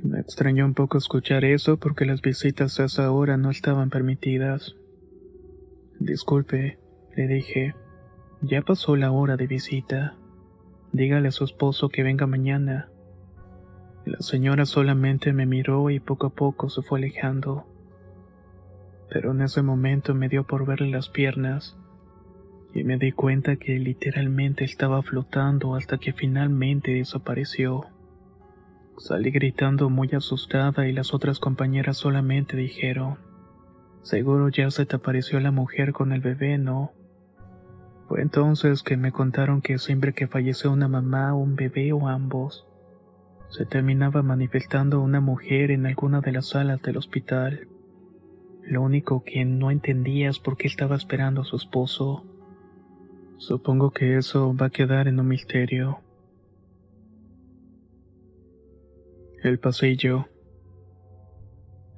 Me 0.00 0.20
extrañó 0.20 0.66
un 0.66 0.74
poco 0.74 0.98
escuchar 0.98 1.44
eso 1.44 1.78
porque 1.78 2.04
las 2.04 2.20
visitas 2.22 2.78
a 2.78 2.84
esa 2.84 3.10
hora 3.10 3.36
no 3.36 3.50
estaban 3.50 3.90
permitidas. 3.90 4.76
Disculpe, 5.98 6.78
le 7.16 7.26
dije. 7.26 7.74
Ya 8.40 8.62
pasó 8.62 8.94
la 8.94 9.10
hora 9.10 9.36
de 9.36 9.48
visita. 9.48 10.14
Dígale 10.92 11.26
a 11.26 11.32
su 11.32 11.42
esposo 11.42 11.88
que 11.88 12.04
venga 12.04 12.28
mañana. 12.28 12.91
La 14.04 14.18
señora 14.18 14.66
solamente 14.66 15.32
me 15.32 15.46
miró 15.46 15.88
y 15.88 16.00
poco 16.00 16.26
a 16.26 16.30
poco 16.30 16.68
se 16.68 16.82
fue 16.82 16.98
alejando. 16.98 17.64
Pero 19.08 19.30
en 19.30 19.42
ese 19.42 19.62
momento 19.62 20.12
me 20.14 20.28
dio 20.28 20.44
por 20.44 20.66
verle 20.66 20.90
las 20.90 21.08
piernas 21.08 21.76
y 22.74 22.82
me 22.82 22.96
di 22.98 23.12
cuenta 23.12 23.56
que 23.56 23.78
literalmente 23.78 24.64
estaba 24.64 25.02
flotando 25.02 25.76
hasta 25.76 25.98
que 25.98 26.12
finalmente 26.12 26.92
desapareció. 26.92 27.86
Salí 28.98 29.30
gritando 29.30 29.88
muy 29.88 30.08
asustada 30.12 30.88
y 30.88 30.92
las 30.92 31.14
otras 31.14 31.38
compañeras 31.38 31.96
solamente 31.96 32.56
dijeron, 32.56 33.18
seguro 34.02 34.48
ya 34.48 34.70
se 34.72 34.84
te 34.84 34.96
apareció 34.96 35.38
la 35.38 35.52
mujer 35.52 35.92
con 35.92 36.12
el 36.12 36.20
bebé, 36.20 36.58
¿no? 36.58 36.92
Fue 38.08 38.20
entonces 38.20 38.82
que 38.82 38.96
me 38.96 39.12
contaron 39.12 39.62
que 39.62 39.78
siempre 39.78 40.12
que 40.12 40.26
falleció 40.26 40.72
una 40.72 40.88
mamá, 40.88 41.34
un 41.34 41.54
bebé 41.54 41.92
o 41.92 42.08
ambos, 42.08 42.66
se 43.52 43.66
terminaba 43.66 44.22
manifestando 44.22 45.02
una 45.02 45.20
mujer 45.20 45.70
en 45.72 45.84
alguna 45.84 46.22
de 46.22 46.32
las 46.32 46.48
salas 46.48 46.80
del 46.80 46.96
hospital. 46.96 47.68
Lo 48.62 48.80
único 48.80 49.24
que 49.24 49.44
no 49.44 49.70
entendía 49.70 50.30
es 50.30 50.38
por 50.38 50.56
qué 50.56 50.68
estaba 50.68 50.96
esperando 50.96 51.42
a 51.42 51.44
su 51.44 51.56
esposo. 51.56 52.24
Supongo 53.36 53.90
que 53.90 54.16
eso 54.16 54.56
va 54.56 54.66
a 54.66 54.70
quedar 54.70 55.06
en 55.06 55.20
un 55.20 55.28
misterio. 55.28 56.00
El 59.42 59.58
pasillo. 59.58 60.28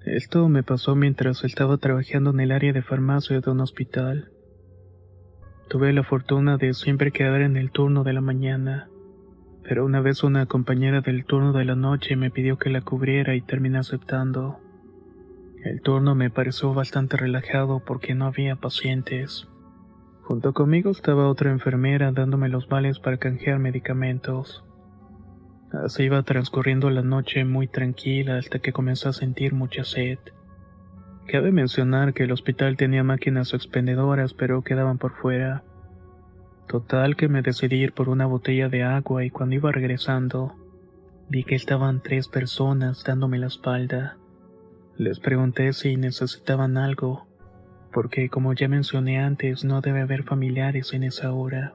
Esto 0.04 0.48
me 0.48 0.64
pasó 0.64 0.96
mientras 0.96 1.44
estaba 1.44 1.76
trabajando 1.76 2.30
en 2.30 2.40
el 2.40 2.50
área 2.50 2.72
de 2.72 2.82
farmacia 2.82 3.40
de 3.40 3.50
un 3.52 3.60
hospital. 3.60 4.32
Tuve 5.68 5.92
la 5.92 6.02
fortuna 6.02 6.56
de 6.56 6.74
siempre 6.74 7.12
quedar 7.12 7.42
en 7.42 7.56
el 7.56 7.70
turno 7.70 8.02
de 8.02 8.12
la 8.12 8.20
mañana 8.20 8.88
pero 9.66 9.84
una 9.84 10.00
vez 10.00 10.22
una 10.22 10.46
compañera 10.46 11.00
del 11.00 11.24
turno 11.24 11.52
de 11.52 11.64
la 11.64 11.74
noche 11.74 12.16
me 12.16 12.30
pidió 12.30 12.58
que 12.58 12.70
la 12.70 12.82
cubriera 12.82 13.34
y 13.34 13.40
terminé 13.40 13.78
aceptando. 13.78 14.60
El 15.64 15.80
turno 15.80 16.14
me 16.14 16.28
pareció 16.28 16.74
bastante 16.74 17.16
relajado 17.16 17.80
porque 17.80 18.14
no 18.14 18.26
había 18.26 18.56
pacientes. 18.56 19.48
Junto 20.22 20.52
conmigo 20.52 20.90
estaba 20.90 21.28
otra 21.28 21.50
enfermera 21.50 22.12
dándome 22.12 22.48
los 22.50 22.68
vales 22.68 22.98
para 22.98 23.16
canjear 23.16 23.58
medicamentos. 23.58 24.64
Así 25.72 26.04
iba 26.04 26.22
transcurriendo 26.22 26.90
la 26.90 27.02
noche 27.02 27.44
muy 27.44 27.66
tranquila 27.66 28.36
hasta 28.36 28.58
que 28.58 28.72
comencé 28.72 29.08
a 29.08 29.12
sentir 29.12 29.54
mucha 29.54 29.84
sed. 29.84 30.18
Cabe 31.26 31.52
mencionar 31.52 32.12
que 32.12 32.24
el 32.24 32.32
hospital 32.32 32.76
tenía 32.76 33.02
máquinas 33.02 33.54
expendedoras 33.54 34.34
pero 34.34 34.62
quedaban 34.62 34.98
por 34.98 35.12
fuera. 35.14 35.64
Total 36.68 37.14
que 37.16 37.28
me 37.28 37.42
decidí 37.42 37.76
ir 37.76 37.92
por 37.92 38.08
una 38.08 38.26
botella 38.26 38.68
de 38.68 38.82
agua 38.82 39.24
y 39.24 39.30
cuando 39.30 39.54
iba 39.54 39.70
regresando, 39.70 40.54
vi 41.28 41.44
que 41.44 41.54
estaban 41.54 42.02
tres 42.02 42.28
personas 42.28 43.04
dándome 43.04 43.38
la 43.38 43.46
espalda. 43.46 44.16
Les 44.96 45.20
pregunté 45.20 45.72
si 45.72 45.96
necesitaban 45.96 46.76
algo, 46.76 47.26
porque 47.92 48.28
como 48.28 48.54
ya 48.54 48.68
mencioné 48.68 49.20
antes, 49.20 49.64
no 49.64 49.80
debe 49.80 50.00
haber 50.00 50.24
familiares 50.24 50.92
en 50.94 51.04
esa 51.04 51.32
hora. 51.32 51.74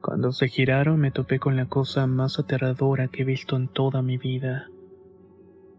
Cuando 0.00 0.32
se 0.32 0.48
giraron 0.48 1.00
me 1.00 1.10
topé 1.10 1.38
con 1.38 1.56
la 1.56 1.66
cosa 1.66 2.06
más 2.06 2.38
aterradora 2.38 3.08
que 3.08 3.22
he 3.22 3.24
visto 3.24 3.56
en 3.56 3.68
toda 3.68 4.02
mi 4.02 4.16
vida. 4.16 4.68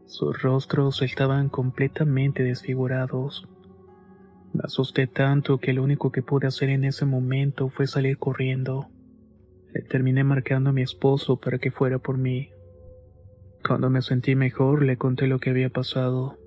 Sus 0.05 0.41
rostros 0.41 1.01
estaban 1.01 1.49
completamente 1.49 2.43
desfigurados 2.43 3.47
me 4.53 4.61
asusté 4.63 5.07
tanto 5.07 5.59
que 5.59 5.73
lo 5.73 5.83
único 5.83 6.11
que 6.11 6.21
pude 6.21 6.47
hacer 6.47 6.69
en 6.69 6.83
ese 6.83 7.05
momento 7.05 7.69
fue 7.69 7.87
salir 7.87 8.17
corriendo. 8.17 8.87
Le 9.73 9.81
terminé 9.81 10.23
marcando 10.23 10.71
a 10.71 10.73
mi 10.73 10.81
esposo 10.81 11.37
para 11.37 11.59
que 11.59 11.71
fuera 11.71 11.99
por 11.99 12.17
mí. 12.17 12.49
Cuando 13.65 13.89
me 13.89 14.01
sentí 14.01 14.35
mejor 14.35 14.83
le 14.83 14.97
conté 14.97 15.27
lo 15.27 15.39
que 15.39 15.51
había 15.51 15.69
pasado. 15.69 16.37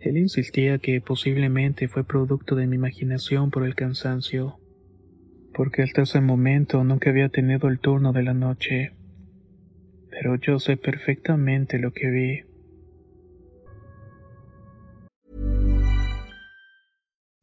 Él 0.00 0.16
insistía 0.16 0.78
que 0.78 1.00
posiblemente 1.00 1.88
fue 1.88 2.04
producto 2.04 2.54
de 2.54 2.66
mi 2.66 2.76
imaginación 2.76 3.50
por 3.50 3.64
el 3.64 3.74
cansancio, 3.74 4.58
porque 5.52 5.82
hasta 5.82 6.02
ese 6.02 6.20
momento 6.20 6.82
nunca 6.84 7.10
había 7.10 7.28
tenido 7.28 7.68
el 7.68 7.80
turno 7.80 8.12
de 8.12 8.22
la 8.22 8.34
noche. 8.34 8.92
Pero 10.10 10.36
yo 10.36 10.58
sé 10.60 10.76
perfectamente 10.76 11.78
lo 11.78 11.92
que 11.92 12.10
vi. 12.10 12.47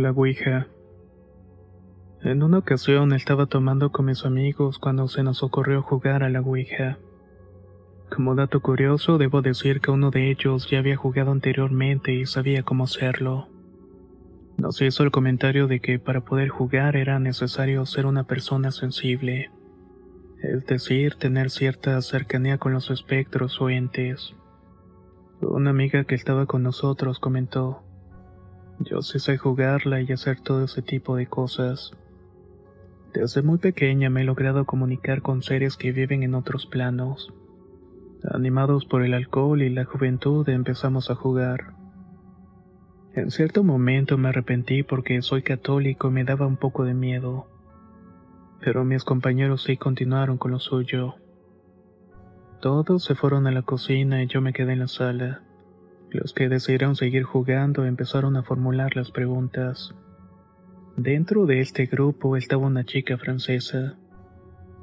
La 0.00 0.12
Ouija. 0.12 0.66
En 2.22 2.42
una 2.42 2.56
ocasión 2.58 3.12
estaba 3.12 3.44
tomando 3.44 3.92
con 3.92 4.06
mis 4.06 4.24
amigos 4.24 4.78
cuando 4.78 5.08
se 5.08 5.22
nos 5.22 5.42
ocurrió 5.42 5.82
jugar 5.82 6.22
a 6.22 6.30
la 6.30 6.40
Ouija. 6.40 6.96
Como 8.08 8.34
dato 8.34 8.60
curioso, 8.60 9.18
debo 9.18 9.42
decir 9.42 9.82
que 9.82 9.90
uno 9.90 10.10
de 10.10 10.30
ellos 10.30 10.70
ya 10.70 10.78
había 10.78 10.96
jugado 10.96 11.32
anteriormente 11.32 12.14
y 12.14 12.24
sabía 12.24 12.62
cómo 12.62 12.84
hacerlo. 12.84 13.48
Nos 14.56 14.80
hizo 14.80 15.02
el 15.02 15.10
comentario 15.10 15.66
de 15.66 15.80
que 15.80 15.98
para 15.98 16.22
poder 16.22 16.48
jugar 16.48 16.96
era 16.96 17.18
necesario 17.18 17.84
ser 17.84 18.06
una 18.06 18.24
persona 18.24 18.70
sensible, 18.70 19.50
es 20.42 20.64
decir, 20.64 21.16
tener 21.16 21.50
cierta 21.50 22.00
cercanía 22.00 22.56
con 22.56 22.72
los 22.72 22.90
espectros 22.90 23.60
o 23.60 23.68
entes. 23.68 24.34
Una 25.42 25.70
amiga 25.70 26.04
que 26.04 26.14
estaba 26.14 26.46
con 26.46 26.62
nosotros 26.62 27.18
comentó, 27.18 27.82
yo 28.80 29.02
sí 29.02 29.18
sé 29.18 29.36
jugarla 29.36 30.00
y 30.00 30.10
hacer 30.10 30.40
todo 30.40 30.64
ese 30.64 30.80
tipo 30.80 31.16
de 31.16 31.26
cosas. 31.26 31.92
Desde 33.12 33.42
muy 33.42 33.58
pequeña 33.58 34.08
me 34.08 34.22
he 34.22 34.24
logrado 34.24 34.64
comunicar 34.64 35.20
con 35.20 35.42
seres 35.42 35.76
que 35.76 35.92
viven 35.92 36.22
en 36.22 36.34
otros 36.34 36.66
planos. 36.66 37.32
Animados 38.24 38.86
por 38.86 39.04
el 39.04 39.14
alcohol 39.14 39.62
y 39.62 39.68
la 39.68 39.84
juventud 39.84 40.48
empezamos 40.48 41.10
a 41.10 41.14
jugar. 41.14 41.74
En 43.14 43.30
cierto 43.30 43.64
momento 43.64 44.16
me 44.16 44.28
arrepentí 44.28 44.82
porque 44.82 45.20
soy 45.20 45.42
católico 45.42 46.08
y 46.08 46.12
me 46.12 46.24
daba 46.24 46.46
un 46.46 46.56
poco 46.56 46.84
de 46.84 46.94
miedo. 46.94 47.48
Pero 48.60 48.84
mis 48.84 49.04
compañeros 49.04 49.64
sí 49.64 49.76
continuaron 49.76 50.38
con 50.38 50.52
lo 50.52 50.58
suyo. 50.58 51.16
Todos 52.60 53.04
se 53.04 53.14
fueron 53.14 53.46
a 53.46 53.50
la 53.50 53.62
cocina 53.62 54.22
y 54.22 54.26
yo 54.26 54.40
me 54.40 54.52
quedé 54.52 54.72
en 54.72 54.80
la 54.80 54.88
sala. 54.88 55.42
Los 56.12 56.32
que 56.34 56.48
decidieron 56.48 56.96
seguir 56.96 57.22
jugando 57.22 57.84
empezaron 57.86 58.36
a 58.36 58.42
formular 58.42 58.96
las 58.96 59.12
preguntas. 59.12 59.94
Dentro 60.96 61.46
de 61.46 61.60
este 61.60 61.86
grupo 61.86 62.36
estaba 62.36 62.66
una 62.66 62.84
chica 62.84 63.16
francesa. 63.16 63.96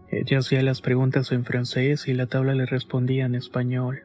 Ella 0.10 0.40
hacía 0.40 0.64
las 0.64 0.82
preguntas 0.82 1.34
en 1.34 1.44
francés 1.44 2.08
y 2.08 2.14
la 2.14 2.28
tabla 2.28 2.56
le 2.56 2.66
respondía 2.66 3.26
en 3.26 3.36
español. 3.36 4.04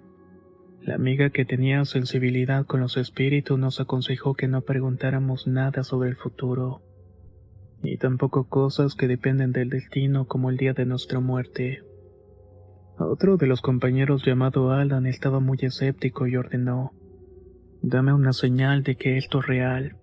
La 0.80 0.96
amiga 0.96 1.30
que 1.30 1.44
tenía 1.44 1.84
sensibilidad 1.84 2.66
con 2.66 2.80
los 2.80 2.96
espíritus 2.96 3.56
nos 3.56 3.78
aconsejó 3.78 4.34
que 4.34 4.48
no 4.48 4.62
preguntáramos 4.62 5.46
nada 5.46 5.84
sobre 5.84 6.10
el 6.10 6.16
futuro, 6.16 6.82
ni 7.84 7.96
tampoco 7.98 8.48
cosas 8.48 8.96
que 8.96 9.06
dependen 9.06 9.52
del 9.52 9.70
destino 9.70 10.26
como 10.26 10.50
el 10.50 10.56
día 10.56 10.72
de 10.72 10.86
nuestra 10.86 11.20
muerte. 11.20 11.84
Otro 12.98 13.36
de 13.36 13.46
los 13.46 13.60
compañeros 13.60 14.24
llamado 14.24 14.72
Alan 14.72 15.06
estaba 15.06 15.38
muy 15.38 15.58
escéptico 15.60 16.26
y 16.26 16.36
ordenó, 16.36 16.92
Dame 17.84 18.12
una 18.12 18.32
señal 18.32 18.84
de 18.84 18.94
que 18.94 19.18
esto 19.18 19.40
es 19.40 19.46
real. 19.46 19.96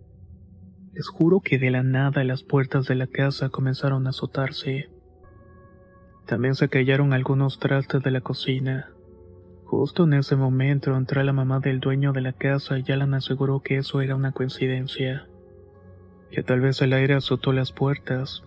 Les 0.93 1.07
juro 1.07 1.39
que 1.39 1.57
de 1.57 1.71
la 1.71 1.81
nada 1.81 2.25
las 2.25 2.43
puertas 2.43 2.87
de 2.87 2.95
la 2.95 3.07
casa 3.07 3.47
comenzaron 3.47 4.05
a 4.05 4.09
azotarse. 4.09 4.89
También 6.25 6.55
se 6.55 6.67
callaron 6.67 7.13
algunos 7.13 7.57
trastes 7.57 8.03
de 8.03 8.11
la 8.11 8.19
cocina. 8.19 8.89
Justo 9.63 10.03
en 10.03 10.13
ese 10.15 10.35
momento 10.35 10.93
entró 10.97 11.23
la 11.23 11.31
mamá 11.31 11.61
del 11.61 11.79
dueño 11.79 12.11
de 12.11 12.19
la 12.19 12.33
casa 12.33 12.77
y 12.77 12.91
Alan 12.91 13.13
aseguró 13.13 13.61
que 13.61 13.77
eso 13.77 14.01
era 14.01 14.15
una 14.15 14.33
coincidencia, 14.33 15.29
que 16.31 16.43
tal 16.43 16.59
vez 16.59 16.81
el 16.81 16.91
aire 16.91 17.13
azotó 17.13 17.53
las 17.53 17.71
puertas. 17.71 18.43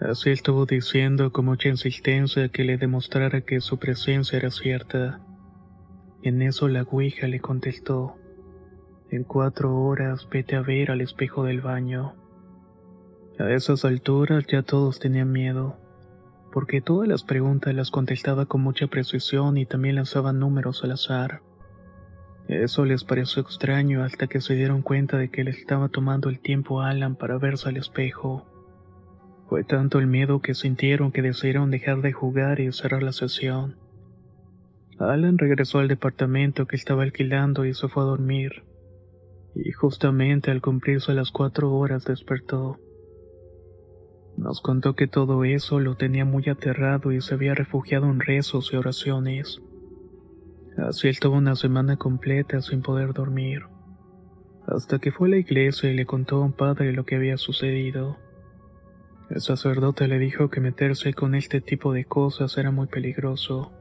Así 0.00 0.30
estuvo 0.30 0.64
diciendo 0.64 1.32
con 1.32 1.44
mucha 1.44 1.68
insistencia 1.68 2.48
que 2.48 2.64
le 2.64 2.78
demostrara 2.78 3.42
que 3.42 3.60
su 3.60 3.78
presencia 3.78 4.38
era 4.38 4.50
cierta. 4.50 5.20
En 6.26 6.42
eso 6.42 6.66
la 6.66 6.82
Ouija 6.82 7.28
le 7.28 7.38
contestó. 7.38 8.16
En 9.12 9.22
cuatro 9.22 9.76
horas 9.76 10.28
vete 10.28 10.56
a 10.56 10.60
ver 10.60 10.90
al 10.90 11.00
espejo 11.00 11.44
del 11.44 11.60
baño. 11.60 12.16
A 13.38 13.48
esas 13.52 13.84
alturas 13.84 14.44
ya 14.48 14.64
todos 14.64 14.98
tenían 14.98 15.30
miedo, 15.30 15.76
porque 16.52 16.80
todas 16.80 17.06
las 17.06 17.22
preguntas 17.22 17.72
las 17.76 17.92
contestaba 17.92 18.46
con 18.46 18.60
mucha 18.60 18.88
precisión 18.88 19.56
y 19.56 19.66
también 19.66 19.94
lanzaba 19.94 20.32
números 20.32 20.82
al 20.82 20.90
azar. 20.90 21.42
Eso 22.48 22.84
les 22.84 23.04
pareció 23.04 23.42
extraño 23.42 24.02
hasta 24.02 24.26
que 24.26 24.40
se 24.40 24.56
dieron 24.56 24.82
cuenta 24.82 25.18
de 25.18 25.30
que 25.30 25.44
le 25.44 25.52
estaba 25.52 25.90
tomando 25.90 26.28
el 26.28 26.40
tiempo 26.40 26.80
a 26.80 26.90
Alan 26.90 27.14
para 27.14 27.38
verse 27.38 27.68
al 27.68 27.76
espejo. 27.76 28.44
Fue 29.48 29.62
tanto 29.62 30.00
el 30.00 30.08
miedo 30.08 30.40
que 30.40 30.56
sintieron 30.56 31.12
que 31.12 31.22
decidieron 31.22 31.70
dejar 31.70 32.02
de 32.02 32.10
jugar 32.10 32.58
y 32.58 32.72
cerrar 32.72 33.04
la 33.04 33.12
sesión. 33.12 33.85
Alan 34.98 35.38
regresó 35.38 35.78
al 35.78 35.88
departamento 35.88 36.66
que 36.66 36.76
estaba 36.76 37.02
alquilando 37.02 37.64
y 37.64 37.74
se 37.74 37.88
fue 37.88 38.02
a 38.02 38.06
dormir 38.06 38.64
y 39.54 39.72
justamente 39.72 40.50
al 40.50 40.60
cumplirse 40.60 41.14
las 41.14 41.30
cuatro 41.30 41.72
horas 41.72 42.04
despertó. 42.04 42.78
Nos 44.36 44.60
contó 44.60 44.94
que 44.94 45.06
todo 45.06 45.44
eso 45.44 45.80
lo 45.80 45.96
tenía 45.96 46.26
muy 46.26 46.48
aterrado 46.48 47.10
y 47.10 47.22
se 47.22 47.34
había 47.34 47.54
refugiado 47.54 48.06
en 48.06 48.20
rezos 48.20 48.70
y 48.72 48.76
oraciones. 48.76 49.62
Así 50.76 51.08
estuvo 51.08 51.36
una 51.36 51.56
semana 51.56 51.96
completa 51.96 52.60
sin 52.60 52.82
poder 52.82 53.14
dormir, 53.14 53.62
hasta 54.66 54.98
que 54.98 55.10
fue 55.10 55.28
a 55.28 55.30
la 55.32 55.38
iglesia 55.38 55.90
y 55.90 55.96
le 55.96 56.04
contó 56.04 56.36
a 56.36 56.44
un 56.44 56.52
padre 56.52 56.92
lo 56.92 57.06
que 57.06 57.16
había 57.16 57.38
sucedido. 57.38 58.18
El 59.30 59.40
sacerdote 59.40 60.06
le 60.06 60.18
dijo 60.18 60.50
que 60.50 60.60
meterse 60.60 61.14
con 61.14 61.34
este 61.34 61.62
tipo 61.62 61.94
de 61.94 62.04
cosas 62.04 62.58
era 62.58 62.70
muy 62.70 62.88
peligroso, 62.88 63.72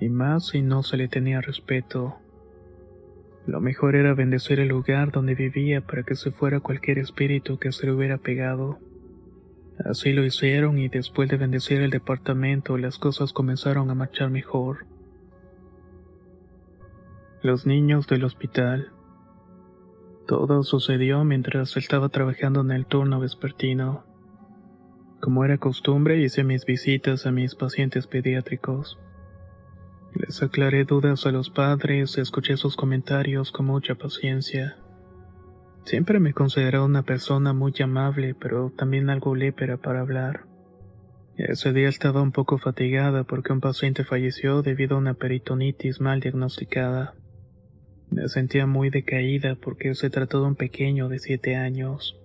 y 0.00 0.08
más 0.08 0.46
si 0.46 0.62
no 0.62 0.82
se 0.82 0.96
le 0.96 1.08
tenía 1.08 1.40
respeto. 1.40 2.16
Lo 3.46 3.60
mejor 3.60 3.94
era 3.94 4.12
bendecir 4.14 4.58
el 4.58 4.68
lugar 4.68 5.12
donde 5.12 5.34
vivía 5.34 5.80
para 5.80 6.02
que 6.02 6.16
se 6.16 6.32
fuera 6.32 6.60
cualquier 6.60 6.98
espíritu 6.98 7.58
que 7.58 7.72
se 7.72 7.86
le 7.86 7.92
hubiera 7.92 8.18
pegado. 8.18 8.78
Así 9.84 10.12
lo 10.12 10.24
hicieron 10.24 10.78
y 10.78 10.88
después 10.88 11.28
de 11.28 11.36
bendecir 11.36 11.80
el 11.80 11.90
departamento 11.90 12.76
las 12.76 12.98
cosas 12.98 13.32
comenzaron 13.32 13.90
a 13.90 13.94
marchar 13.94 14.30
mejor. 14.30 14.86
Los 17.42 17.66
niños 17.66 18.08
del 18.08 18.24
hospital. 18.24 18.90
Todo 20.26 20.64
sucedió 20.64 21.22
mientras 21.24 21.76
estaba 21.76 22.08
trabajando 22.08 22.62
en 22.62 22.72
el 22.72 22.86
turno 22.86 23.20
vespertino. 23.20 24.04
Como 25.20 25.44
era 25.44 25.58
costumbre, 25.58 26.20
hice 26.20 26.42
mis 26.42 26.64
visitas 26.64 27.26
a 27.26 27.30
mis 27.30 27.54
pacientes 27.54 28.08
pediátricos. 28.08 28.98
Les 30.18 30.42
aclaré 30.42 30.84
dudas 30.84 31.26
a 31.26 31.30
los 31.30 31.50
padres, 31.50 32.16
escuché 32.16 32.56
sus 32.56 32.74
comentarios 32.74 33.52
con 33.52 33.66
mucha 33.66 33.96
paciencia. 33.96 34.78
Siempre 35.84 36.20
me 36.20 36.32
consideré 36.32 36.80
una 36.80 37.02
persona 37.02 37.52
muy 37.52 37.74
amable, 37.82 38.34
pero 38.34 38.72
también 38.74 39.10
algo 39.10 39.34
lépera 39.34 39.76
para 39.76 40.00
hablar. 40.00 40.46
Ese 41.36 41.74
día 41.74 41.90
estaba 41.90 42.22
un 42.22 42.32
poco 42.32 42.56
fatigada 42.56 43.24
porque 43.24 43.52
un 43.52 43.60
paciente 43.60 44.04
falleció 44.04 44.62
debido 44.62 44.96
a 44.96 45.00
una 45.00 45.12
peritonitis 45.12 46.00
mal 46.00 46.20
diagnosticada. 46.20 47.14
Me 48.10 48.26
sentía 48.28 48.66
muy 48.66 48.88
decaída 48.88 49.54
porque 49.54 49.94
se 49.94 50.08
trató 50.08 50.40
de 50.40 50.46
un 50.46 50.56
pequeño 50.56 51.10
de 51.10 51.18
siete 51.18 51.56
años. 51.56 52.18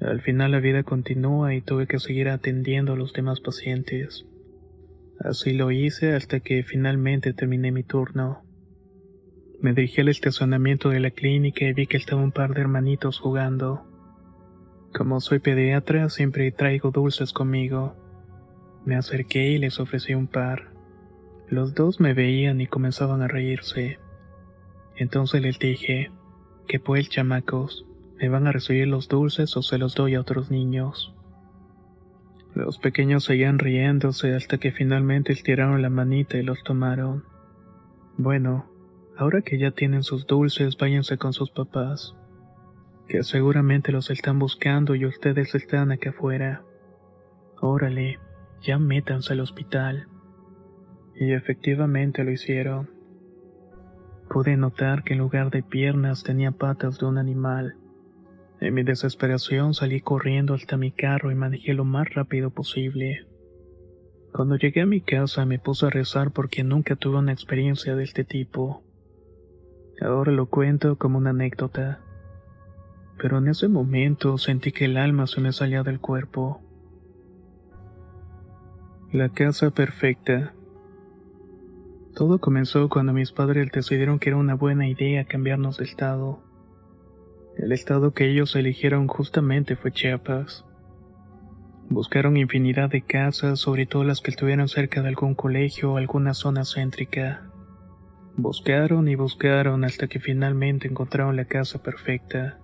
Al 0.00 0.20
final 0.20 0.52
la 0.52 0.60
vida 0.60 0.84
continúa 0.84 1.54
y 1.54 1.60
tuve 1.60 1.88
que 1.88 1.98
seguir 1.98 2.28
atendiendo 2.28 2.92
a 2.92 2.96
los 2.96 3.12
demás 3.12 3.40
pacientes. 3.40 4.26
Así 5.20 5.52
lo 5.52 5.70
hice 5.70 6.14
hasta 6.14 6.40
que 6.40 6.62
finalmente 6.62 7.34
terminé 7.34 7.72
mi 7.72 7.82
turno. 7.82 8.42
Me 9.60 9.74
dirigí 9.74 10.00
al 10.00 10.08
estacionamiento 10.08 10.88
de 10.88 11.00
la 11.00 11.10
clínica 11.10 11.66
y 11.66 11.74
vi 11.74 11.86
que 11.86 11.98
estaba 11.98 12.22
un 12.22 12.32
par 12.32 12.54
de 12.54 12.62
hermanitos 12.62 13.18
jugando. 13.18 13.84
Como 14.94 15.20
soy 15.20 15.38
pediatra, 15.38 16.08
siempre 16.08 16.50
traigo 16.52 16.90
dulces 16.90 17.34
conmigo. 17.34 17.94
Me 18.86 18.96
acerqué 18.96 19.50
y 19.50 19.58
les 19.58 19.78
ofrecí 19.78 20.14
un 20.14 20.26
par. 20.26 20.72
Los 21.48 21.74
dos 21.74 22.00
me 22.00 22.14
veían 22.14 22.62
y 22.62 22.66
comenzaban 22.66 23.20
a 23.20 23.28
reírse. 23.28 23.98
Entonces 24.96 25.42
les 25.42 25.58
dije, 25.58 26.10
¿qué 26.66 26.80
pues, 26.80 27.10
chamacos? 27.10 27.84
¿Me 28.18 28.30
van 28.30 28.46
a 28.46 28.52
recibir 28.52 28.88
los 28.88 29.08
dulces 29.08 29.54
o 29.58 29.62
se 29.62 29.76
los 29.76 29.94
doy 29.94 30.14
a 30.14 30.20
otros 30.20 30.50
niños? 30.50 31.14
Los 32.54 32.78
pequeños 32.78 33.24
seguían 33.24 33.58
riéndose 33.58 34.34
hasta 34.34 34.58
que 34.58 34.72
finalmente 34.72 35.32
estiraron 35.32 35.82
la 35.82 35.90
manita 35.90 36.36
y 36.36 36.42
los 36.42 36.62
tomaron. 36.64 37.24
Bueno, 38.16 38.70
ahora 39.16 39.42
que 39.42 39.58
ya 39.58 39.70
tienen 39.70 40.02
sus 40.02 40.26
dulces, 40.26 40.76
váyanse 40.76 41.16
con 41.16 41.32
sus 41.32 41.50
papás, 41.50 42.16
que 43.06 43.22
seguramente 43.22 43.92
los 43.92 44.10
están 44.10 44.38
buscando 44.38 44.94
y 44.94 45.06
ustedes 45.06 45.54
están 45.54 45.92
acá 45.92 46.10
afuera. 46.10 46.62
Órale, 47.60 48.18
ya 48.62 48.78
métanse 48.78 49.32
al 49.32 49.40
hospital. 49.40 50.08
Y 51.14 51.32
efectivamente 51.32 52.24
lo 52.24 52.30
hicieron. 52.30 52.90
Pude 54.28 54.56
notar 54.56 55.02
que 55.02 55.14
en 55.14 55.18
lugar 55.18 55.50
de 55.50 55.62
piernas 55.62 56.22
tenía 56.22 56.52
patas 56.52 56.98
de 56.98 57.06
un 57.06 57.18
animal. 57.18 57.76
En 58.60 58.74
mi 58.74 58.82
desesperación 58.82 59.72
salí 59.72 60.02
corriendo 60.02 60.52
hasta 60.52 60.76
mi 60.76 60.92
carro 60.92 61.30
y 61.30 61.34
manejé 61.34 61.72
lo 61.72 61.86
más 61.86 62.12
rápido 62.12 62.50
posible. 62.50 63.26
Cuando 64.32 64.56
llegué 64.56 64.82
a 64.82 64.86
mi 64.86 65.00
casa 65.00 65.46
me 65.46 65.58
puse 65.58 65.86
a 65.86 65.90
rezar 65.90 66.30
porque 66.30 66.62
nunca 66.62 66.94
tuve 66.94 67.18
una 67.18 67.32
experiencia 67.32 67.96
de 67.96 68.04
este 68.04 68.22
tipo. 68.22 68.82
Ahora 70.02 70.30
lo 70.32 70.46
cuento 70.46 70.96
como 70.96 71.16
una 71.16 71.30
anécdota. 71.30 72.00
Pero 73.16 73.38
en 73.38 73.48
ese 73.48 73.68
momento 73.68 74.36
sentí 74.36 74.72
que 74.72 74.84
el 74.84 74.98
alma 74.98 75.26
se 75.26 75.40
me 75.40 75.52
salía 75.52 75.82
del 75.82 75.98
cuerpo. 75.98 76.60
La 79.10 79.30
casa 79.30 79.70
perfecta. 79.70 80.52
Todo 82.14 82.40
comenzó 82.40 82.90
cuando 82.90 83.14
mis 83.14 83.32
padres 83.32 83.72
decidieron 83.72 84.18
que 84.18 84.28
era 84.28 84.36
una 84.36 84.54
buena 84.54 84.86
idea 84.86 85.24
cambiarnos 85.24 85.78
de 85.78 85.84
estado. 85.84 86.49
El 87.60 87.72
estado 87.72 88.14
que 88.14 88.26
ellos 88.26 88.56
eligieron 88.56 89.06
justamente 89.06 89.76
fue 89.76 89.92
Chiapas. 89.92 90.64
Buscaron 91.90 92.38
infinidad 92.38 92.88
de 92.88 93.02
casas, 93.02 93.58
sobre 93.58 93.84
todo 93.84 94.02
las 94.02 94.22
que 94.22 94.30
estuvieran 94.30 94.66
cerca 94.66 95.02
de 95.02 95.08
algún 95.08 95.34
colegio 95.34 95.92
o 95.92 95.96
alguna 95.98 96.32
zona 96.32 96.62
céntrica. 96.64 97.50
Buscaron 98.34 99.08
y 99.08 99.14
buscaron 99.14 99.84
hasta 99.84 100.06
que 100.06 100.20
finalmente 100.20 100.88
encontraron 100.88 101.36
la 101.36 101.44
casa 101.44 101.82
perfecta. 101.82 102.58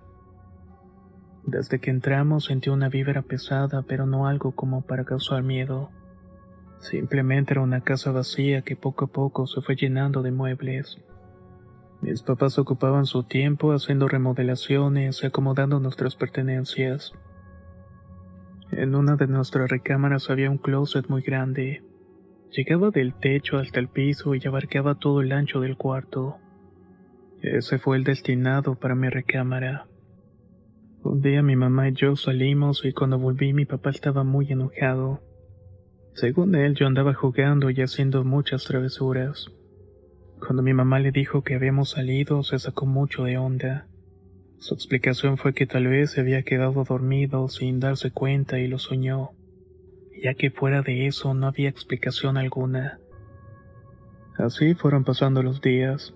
Desde 1.45 1.79
que 1.79 1.91
entramos 1.91 2.45
sentí 2.45 2.71
una 2.71 2.89
vibra 2.89 3.21
pesada, 3.21 3.83
pero 3.83 4.07
no 4.07 4.25
algo 4.25 4.55
como 4.55 4.81
para 4.81 5.05
causar 5.05 5.43
miedo. 5.43 5.91
Simplemente 6.79 7.53
era 7.53 7.61
una 7.61 7.81
casa 7.81 8.11
vacía 8.11 8.63
que 8.63 8.75
poco 8.75 9.05
a 9.05 9.09
poco 9.09 9.45
se 9.45 9.61
fue 9.61 9.75
llenando 9.75 10.23
de 10.23 10.31
muebles. 10.31 10.97
Mis 12.01 12.21
papás 12.21 12.59
ocupaban 12.59 13.05
su 13.05 13.23
tiempo 13.23 13.73
haciendo 13.73 14.07
remodelaciones 14.07 15.23
y 15.23 15.25
acomodando 15.25 15.79
nuestras 15.79 16.15
pertenencias. 16.15 17.13
En 18.71 18.95
una 18.95 19.15
de 19.15 19.27
nuestras 19.27 19.69
recámaras 19.69 20.29
había 20.29 20.51
un 20.51 20.57
closet 20.57 21.07
muy 21.09 21.21
grande. 21.21 21.83
Llegaba 22.51 22.91
del 22.91 23.13
techo 23.13 23.57
hasta 23.57 23.79
el 23.79 23.87
piso 23.87 24.35
y 24.35 24.41
abarcaba 24.45 24.95
todo 24.95 25.21
el 25.21 25.31
ancho 25.31 25.59
del 25.59 25.75
cuarto. 25.75 26.37
Ese 27.41 27.79
fue 27.79 27.97
el 27.97 28.03
destinado 28.03 28.75
para 28.75 28.95
mi 28.95 29.09
recámara. 29.09 29.87
Un 31.03 31.21
día 31.21 31.41
mi 31.41 31.55
mamá 31.55 31.89
y 31.89 31.93
yo 31.93 32.15
salimos 32.15 32.83
y 32.83 32.93
cuando 32.93 33.17
volví 33.17 33.53
mi 33.53 33.65
papá 33.65 33.89
estaba 33.89 34.23
muy 34.23 34.51
enojado. 34.51 35.21
Según 36.13 36.55
él 36.55 36.75
yo 36.75 36.87
andaba 36.87 37.13
jugando 37.13 37.69
y 37.69 37.81
haciendo 37.81 38.23
muchas 38.23 38.65
travesuras. 38.65 39.51
Cuando 40.39 40.63
mi 40.63 40.73
mamá 40.73 40.99
le 40.99 41.11
dijo 41.11 41.43
que 41.43 41.55
habíamos 41.55 41.89
salido 41.91 42.43
se 42.43 42.59
sacó 42.59 42.85
mucho 42.85 43.23
de 43.23 43.37
onda. 43.37 43.87
Su 44.59 44.73
explicación 44.73 45.37
fue 45.37 45.53
que 45.53 45.67
tal 45.67 45.87
vez 45.87 46.11
se 46.11 46.21
había 46.21 46.43
quedado 46.43 46.83
dormido 46.83 47.47
sin 47.49 47.79
darse 47.79 48.11
cuenta 48.11 48.59
y 48.59 48.67
lo 48.67 48.79
soñó, 48.79 49.31
ya 50.23 50.33
que 50.33 50.49
fuera 50.49 50.81
de 50.81 51.07
eso 51.07 51.33
no 51.33 51.47
había 51.47 51.69
explicación 51.69 52.37
alguna. 52.37 52.99
Así 54.37 54.73
fueron 54.75 55.03
pasando 55.03 55.41
los 55.43 55.61
días. 55.61 56.13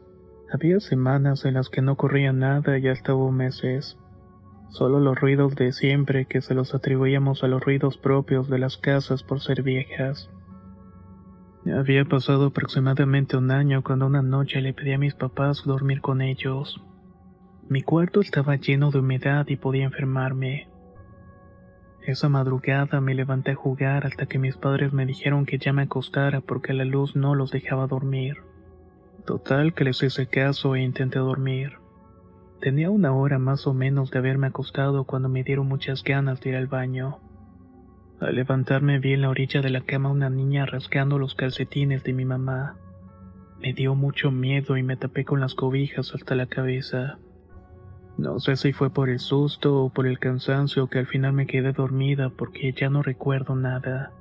Había 0.51 0.79
semanas 0.79 1.45
en 1.45 1.55
las 1.55 1.69
que 1.69 1.81
no 1.81 1.93
ocurría 1.93 2.33
nada 2.33 2.77
y 2.77 2.87
hasta 2.87 3.15
hubo 3.15 3.31
meses. 3.31 3.97
Solo 4.69 4.99
los 4.99 5.19
ruidos 5.19 5.55
de 5.55 5.71
siempre 5.71 6.25
que 6.25 6.41
se 6.41 6.53
los 6.53 6.73
atribuíamos 6.73 7.43
a 7.43 7.47
los 7.47 7.63
ruidos 7.63 7.97
propios 7.97 8.49
de 8.49 8.59
las 8.59 8.77
casas 8.77 9.23
por 9.23 9.41
ser 9.41 9.63
viejas. 9.63 10.29
Había 11.65 12.05
pasado 12.05 12.47
aproximadamente 12.47 13.37
un 13.37 13.51
año 13.51 13.83
cuando 13.83 14.07
una 14.07 14.23
noche 14.23 14.61
le 14.61 14.73
pedí 14.73 14.93
a 14.93 14.97
mis 14.97 15.13
papás 15.13 15.63
dormir 15.63 16.01
con 16.01 16.21
ellos. 16.21 16.81
Mi 17.69 17.83
cuarto 17.83 18.19
estaba 18.19 18.55
lleno 18.55 18.89
de 18.89 18.99
humedad 18.99 19.47
y 19.47 19.57
podía 19.57 19.85
enfermarme. 19.85 20.67
Esa 22.03 22.29
madrugada 22.29 22.99
me 22.99 23.13
levanté 23.13 23.51
a 23.51 23.55
jugar 23.55 24.07
hasta 24.07 24.25
que 24.25 24.39
mis 24.39 24.57
padres 24.57 24.91
me 24.91 25.05
dijeron 25.05 25.45
que 25.45 25.59
ya 25.59 25.71
me 25.71 25.83
acostara 25.83 26.41
porque 26.41 26.73
la 26.73 26.83
luz 26.83 27.15
no 27.15 27.35
los 27.35 27.51
dejaba 27.51 27.85
dormir. 27.85 28.37
Total 29.25 29.75
que 29.75 29.83
les 29.83 30.01
hice 30.01 30.25
caso 30.25 30.75
e 30.75 30.81
intenté 30.81 31.19
dormir. 31.19 31.73
Tenía 32.59 32.89
una 32.89 33.13
hora 33.13 33.37
más 33.37 33.67
o 33.67 33.73
menos 33.75 34.09
de 34.09 34.17
haberme 34.17 34.47
acostado 34.47 35.03
cuando 35.03 35.29
me 35.29 35.43
dieron 35.43 35.67
muchas 35.67 36.03
ganas 36.03 36.41
de 36.41 36.49
ir 36.49 36.55
al 36.55 36.67
baño. 36.67 37.19
Al 38.21 38.35
levantarme 38.35 38.99
vi 38.99 39.13
en 39.13 39.21
la 39.21 39.29
orilla 39.29 39.61
de 39.61 39.71
la 39.71 39.81
cama 39.81 40.09
una 40.09 40.29
niña 40.29 40.67
rascando 40.67 41.17
los 41.17 41.33
calcetines 41.33 42.03
de 42.03 42.13
mi 42.13 42.23
mamá. 42.23 42.75
Me 43.59 43.73
dio 43.73 43.95
mucho 43.95 44.29
miedo 44.29 44.77
y 44.77 44.83
me 44.83 44.95
tapé 44.95 45.25
con 45.25 45.39
las 45.39 45.55
cobijas 45.55 46.13
hasta 46.13 46.35
la 46.35 46.45
cabeza. 46.45 47.17
No 48.19 48.39
sé 48.39 48.57
si 48.57 48.73
fue 48.73 48.91
por 48.91 49.09
el 49.09 49.17
susto 49.17 49.83
o 49.83 49.89
por 49.89 50.05
el 50.05 50.19
cansancio 50.19 50.87
que 50.87 50.99
al 50.99 51.07
final 51.07 51.33
me 51.33 51.47
quedé 51.47 51.71
dormida 51.71 52.29
porque 52.29 52.71
ya 52.73 52.91
no 52.91 53.01
recuerdo 53.01 53.55
nada. 53.55 54.11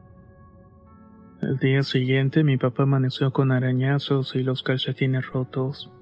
Al 1.42 1.58
día 1.58 1.82
siguiente 1.82 2.42
mi 2.42 2.56
papá 2.56 2.84
amaneció 2.84 3.34
con 3.34 3.52
arañazos 3.52 4.34
y 4.34 4.42
los 4.42 4.62
calcetines 4.62 5.26
rotos. 5.26 5.92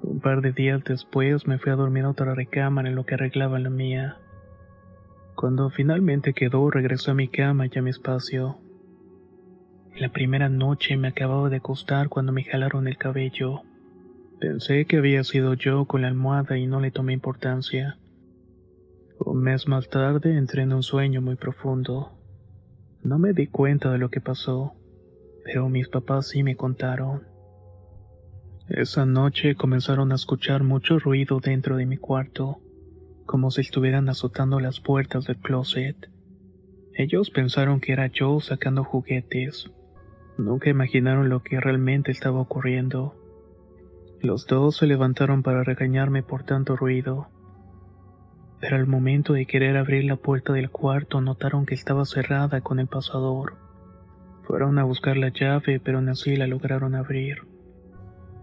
Un 0.00 0.18
par 0.18 0.40
de 0.40 0.52
días 0.52 0.82
después 0.82 1.46
me 1.46 1.58
fui 1.58 1.72
a 1.72 1.76
dormir 1.76 2.04
a 2.04 2.10
otra 2.10 2.34
recámara 2.34 2.88
en 2.88 2.94
lo 2.94 3.04
que 3.04 3.16
arreglaba 3.16 3.58
la 3.58 3.68
mía. 3.68 4.16
Cuando 5.34 5.68
finalmente 5.68 6.32
quedó 6.32 6.70
regresé 6.70 7.10
a 7.10 7.14
mi 7.14 7.28
cama 7.28 7.66
y 7.66 7.78
a 7.78 7.82
mi 7.82 7.90
espacio. 7.90 8.58
La 9.96 10.08
primera 10.10 10.48
noche 10.48 10.96
me 10.96 11.08
acababa 11.08 11.48
de 11.50 11.56
acostar 11.56 12.08
cuando 12.08 12.32
me 12.32 12.44
jalaron 12.44 12.86
el 12.86 12.96
cabello. 12.96 13.62
Pensé 14.40 14.84
que 14.86 14.98
había 14.98 15.24
sido 15.24 15.54
yo 15.54 15.86
con 15.86 16.02
la 16.02 16.08
almohada 16.08 16.56
y 16.56 16.66
no 16.66 16.80
le 16.80 16.90
tomé 16.90 17.12
importancia. 17.12 17.98
Un 19.18 19.42
mes 19.42 19.66
más 19.68 19.88
tarde 19.88 20.36
entré 20.36 20.62
en 20.62 20.72
un 20.72 20.82
sueño 20.82 21.20
muy 21.20 21.36
profundo. 21.36 22.12
No 23.02 23.18
me 23.18 23.32
di 23.32 23.46
cuenta 23.46 23.90
de 23.90 23.98
lo 23.98 24.10
que 24.10 24.20
pasó, 24.20 24.74
pero 25.44 25.68
mis 25.68 25.88
papás 25.88 26.28
sí 26.28 26.42
me 26.42 26.56
contaron. 26.56 27.22
Esa 28.68 29.04
noche 29.04 29.56
comenzaron 29.56 30.10
a 30.12 30.14
escuchar 30.14 30.62
mucho 30.62 30.98
ruido 30.98 31.40
dentro 31.40 31.76
de 31.76 31.86
mi 31.86 31.96
cuarto, 31.98 32.58
como 33.26 33.50
si 33.50 33.62
estuvieran 33.62 34.08
azotando 34.08 34.60
las 34.60 34.80
puertas 34.80 35.24
del 35.26 35.38
closet. 35.38 36.10
Ellos 36.94 37.30
pensaron 37.30 37.80
que 37.80 37.92
era 37.92 38.06
yo 38.06 38.40
sacando 38.40 38.84
juguetes. 38.84 39.70
Nunca 40.38 40.70
imaginaron 40.70 41.28
lo 41.28 41.42
que 41.42 41.60
realmente 41.60 42.12
estaba 42.12 42.40
ocurriendo. 42.40 43.14
Los 44.20 44.46
dos 44.46 44.76
se 44.76 44.86
levantaron 44.86 45.42
para 45.42 45.64
regañarme 45.64 46.22
por 46.22 46.44
tanto 46.44 46.76
ruido. 46.76 47.28
Pero 48.60 48.76
al 48.76 48.86
momento 48.86 49.32
de 49.32 49.46
querer 49.46 49.76
abrir 49.76 50.04
la 50.04 50.16
puerta 50.16 50.52
del 50.52 50.70
cuarto 50.70 51.20
notaron 51.20 51.66
que 51.66 51.74
estaba 51.74 52.04
cerrada 52.04 52.60
con 52.60 52.78
el 52.78 52.86
pasador. 52.86 53.56
Fueron 54.44 54.78
a 54.78 54.84
buscar 54.84 55.16
la 55.16 55.28
llave, 55.28 55.80
pero 55.80 55.98
aún 55.98 56.08
así 56.08 56.36
la 56.36 56.46
lograron 56.46 56.94
abrir. 56.94 57.38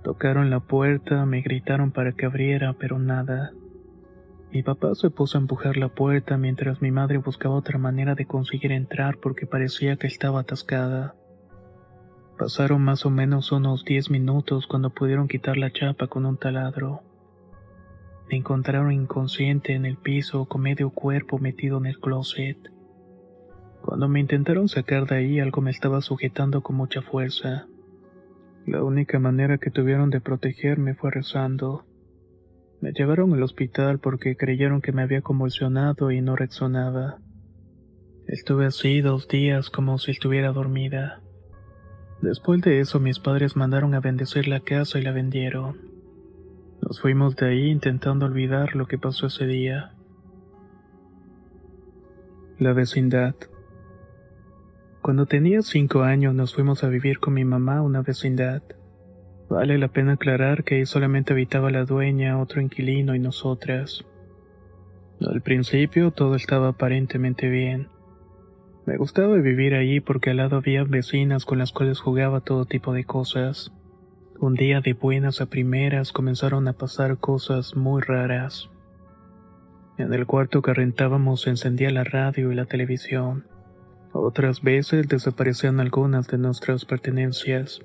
Tocaron 0.03 0.49
la 0.49 0.59
puerta, 0.59 1.25
me 1.25 1.41
gritaron 1.41 1.91
para 1.91 2.11
que 2.13 2.25
abriera, 2.25 2.73
pero 2.73 2.99
nada. 2.99 3.51
Mi 4.51 4.63
papá 4.63 4.93
se 4.95 5.09
puso 5.09 5.37
a 5.37 5.41
empujar 5.41 5.77
la 5.77 5.87
puerta 5.87 6.37
mientras 6.37 6.81
mi 6.81 6.91
madre 6.91 7.17
buscaba 7.19 7.55
otra 7.55 7.77
manera 7.77 8.15
de 8.15 8.25
conseguir 8.25 8.73
entrar 8.73 9.17
porque 9.17 9.47
parecía 9.47 9.95
que 9.95 10.07
estaba 10.07 10.41
atascada. 10.41 11.15
Pasaron 12.37 12.81
más 12.81 13.05
o 13.05 13.09
menos 13.09 13.53
unos 13.53 13.85
diez 13.85 14.09
minutos 14.09 14.67
cuando 14.67 14.89
pudieron 14.89 15.29
quitar 15.29 15.55
la 15.55 15.71
chapa 15.71 16.07
con 16.07 16.25
un 16.25 16.37
taladro. 16.37 17.01
Me 18.29 18.35
encontraron 18.35 18.91
inconsciente 18.91 19.73
en 19.73 19.85
el 19.85 19.95
piso 19.95 20.45
con 20.45 20.61
medio 20.61 20.89
cuerpo 20.89 21.37
metido 21.37 21.77
en 21.77 21.85
el 21.85 21.99
closet. 21.99 22.57
Cuando 23.81 24.09
me 24.09 24.19
intentaron 24.19 24.67
sacar 24.67 25.05
de 25.05 25.15
ahí 25.15 25.39
algo 25.39 25.61
me 25.61 25.71
estaba 25.71 26.01
sujetando 26.01 26.61
con 26.61 26.75
mucha 26.75 27.01
fuerza. 27.01 27.67
La 28.65 28.83
única 28.83 29.17
manera 29.17 29.57
que 29.59 29.71
tuvieron 29.71 30.09
de 30.09 30.19
protegerme 30.19 30.93
fue 30.93 31.11
rezando. 31.11 31.85
Me 32.81 32.93
llevaron 32.93 33.31
al 33.33 33.43
hospital 33.43 33.99
porque 33.99 34.35
creyeron 34.35 34.81
que 34.81 34.91
me 34.91 35.03
había 35.03 35.21
convulsionado 35.21 36.09
y 36.09 36.19
no 36.21 36.35
reaccionaba. 36.35 37.19
Estuve 38.27 38.65
así 38.65 39.01
dos 39.01 39.27
días 39.27 39.69
como 39.69 39.99
si 39.99 40.09
estuviera 40.09 40.51
dormida. 40.51 41.21
Después 42.21 42.61
de 42.61 42.79
eso 42.79 42.99
mis 42.99 43.19
padres 43.19 43.55
mandaron 43.55 43.93
a 43.93 43.99
bendecir 43.99 44.47
la 44.47 44.61
casa 44.61 44.97
y 44.97 45.03
la 45.03 45.11
vendieron. 45.11 45.77
Nos 46.81 46.99
fuimos 46.99 47.35
de 47.35 47.49
ahí 47.49 47.69
intentando 47.69 48.25
olvidar 48.25 48.75
lo 48.75 48.87
que 48.87 48.97
pasó 48.97 49.27
ese 49.27 49.45
día. 49.45 49.93
La 52.57 52.73
vecindad. 52.73 53.35
Cuando 55.03 55.27
tenía 55.27 55.61
cinco 55.61 56.01
años 56.01 56.33
nos 56.33 56.55
fuimos 56.55 56.83
a 56.83 56.89
vivir 56.89 57.19
con 57.19 57.35
mi 57.35 57.45
mamá 57.45 57.77
a 57.77 57.81
una 57.83 58.01
vecindad. 58.01 58.63
Vale 59.51 59.77
la 59.77 59.89
pena 59.89 60.13
aclarar 60.13 60.63
que 60.63 60.75
ahí 60.75 60.85
solamente 60.85 61.33
habitaba 61.33 61.71
la 61.71 61.83
dueña, 61.83 62.39
otro 62.39 62.61
inquilino 62.61 63.15
y 63.15 63.19
nosotras. 63.19 64.05
Al 65.19 65.41
principio 65.41 66.11
todo 66.11 66.35
estaba 66.35 66.69
aparentemente 66.69 67.49
bien. 67.49 67.89
Me 68.85 68.95
gustaba 68.95 69.35
vivir 69.35 69.73
allí 69.73 69.99
porque 69.99 70.29
al 70.29 70.37
lado 70.37 70.55
había 70.55 70.85
vecinas 70.85 71.43
con 71.43 71.57
las 71.57 71.73
cuales 71.73 71.99
jugaba 71.99 72.39
todo 72.39 72.63
tipo 72.63 72.93
de 72.93 73.03
cosas. 73.03 73.73
Un 74.39 74.53
día 74.53 74.79
de 74.79 74.93
buenas 74.93 75.41
a 75.41 75.47
primeras 75.47 76.13
comenzaron 76.13 76.69
a 76.69 76.73
pasar 76.73 77.17
cosas 77.17 77.75
muy 77.75 78.01
raras. 78.01 78.69
En 79.97 80.13
el 80.13 80.25
cuarto 80.27 80.61
que 80.61 80.73
rentábamos 80.73 81.41
se 81.41 81.49
encendía 81.49 81.91
la 81.91 82.05
radio 82.05 82.53
y 82.53 82.55
la 82.55 82.67
televisión. 82.67 83.47
Otras 84.13 84.61
veces 84.61 85.09
desaparecían 85.09 85.81
algunas 85.81 86.29
de 86.29 86.37
nuestras 86.37 86.85
pertenencias. 86.85 87.81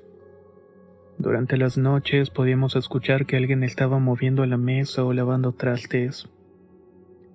Durante 1.19 1.57
las 1.57 1.79
noches 1.79 2.29
podíamos 2.29 2.75
escuchar 2.75 3.25
que 3.25 3.37
alguien 3.37 3.63
estaba 3.63 3.97
moviendo 3.97 4.45
la 4.45 4.57
mesa 4.57 5.03
o 5.03 5.13
lavando 5.13 5.51
trastes. 5.51 6.29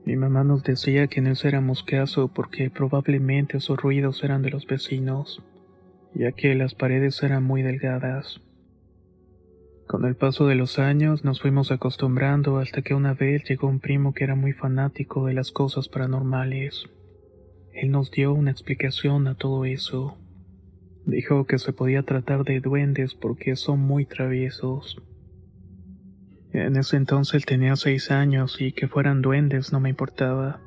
Mi 0.04 0.14
mamá 0.14 0.44
nos 0.44 0.62
decía 0.62 1.08
que 1.08 1.20
no 1.20 1.30
hiciéramos 1.30 1.82
caso 1.82 2.28
porque 2.28 2.70
probablemente 2.70 3.56
esos 3.56 3.76
ruidos 3.80 4.22
eran 4.22 4.42
de 4.42 4.50
los 4.50 4.66
vecinos, 4.66 5.42
ya 6.14 6.30
que 6.30 6.54
las 6.54 6.74
paredes 6.74 7.20
eran 7.24 7.42
muy 7.42 7.62
delgadas. 7.62 8.40
Con 9.88 10.04
el 10.04 10.14
paso 10.14 10.46
de 10.46 10.54
los 10.54 10.78
años 10.78 11.24
nos 11.24 11.40
fuimos 11.40 11.72
acostumbrando 11.72 12.58
hasta 12.58 12.82
que 12.82 12.94
una 12.94 13.14
vez 13.14 13.42
llegó 13.48 13.66
un 13.66 13.80
primo 13.80 14.14
que 14.14 14.22
era 14.22 14.36
muy 14.36 14.52
fanático 14.52 15.26
de 15.26 15.34
las 15.34 15.50
cosas 15.50 15.88
paranormales. 15.88 16.84
Él 17.72 17.90
nos 17.90 18.12
dio 18.12 18.32
una 18.32 18.52
explicación 18.52 19.26
a 19.26 19.34
todo 19.34 19.64
eso. 19.64 20.16
Dijo 21.04 21.46
que 21.46 21.58
se 21.58 21.72
podía 21.72 22.02
tratar 22.02 22.44
de 22.44 22.60
duendes 22.60 23.14
porque 23.14 23.56
son 23.56 23.80
muy 23.80 24.06
traviesos. 24.06 25.02
En 26.52 26.76
ese 26.76 26.96
entonces 26.96 27.44
tenía 27.46 27.76
seis 27.76 28.10
años 28.10 28.60
y 28.60 28.72
que 28.72 28.86
fueran 28.86 29.22
duendes 29.22 29.72
no 29.72 29.80
me 29.80 29.88
importaba. 29.88 30.60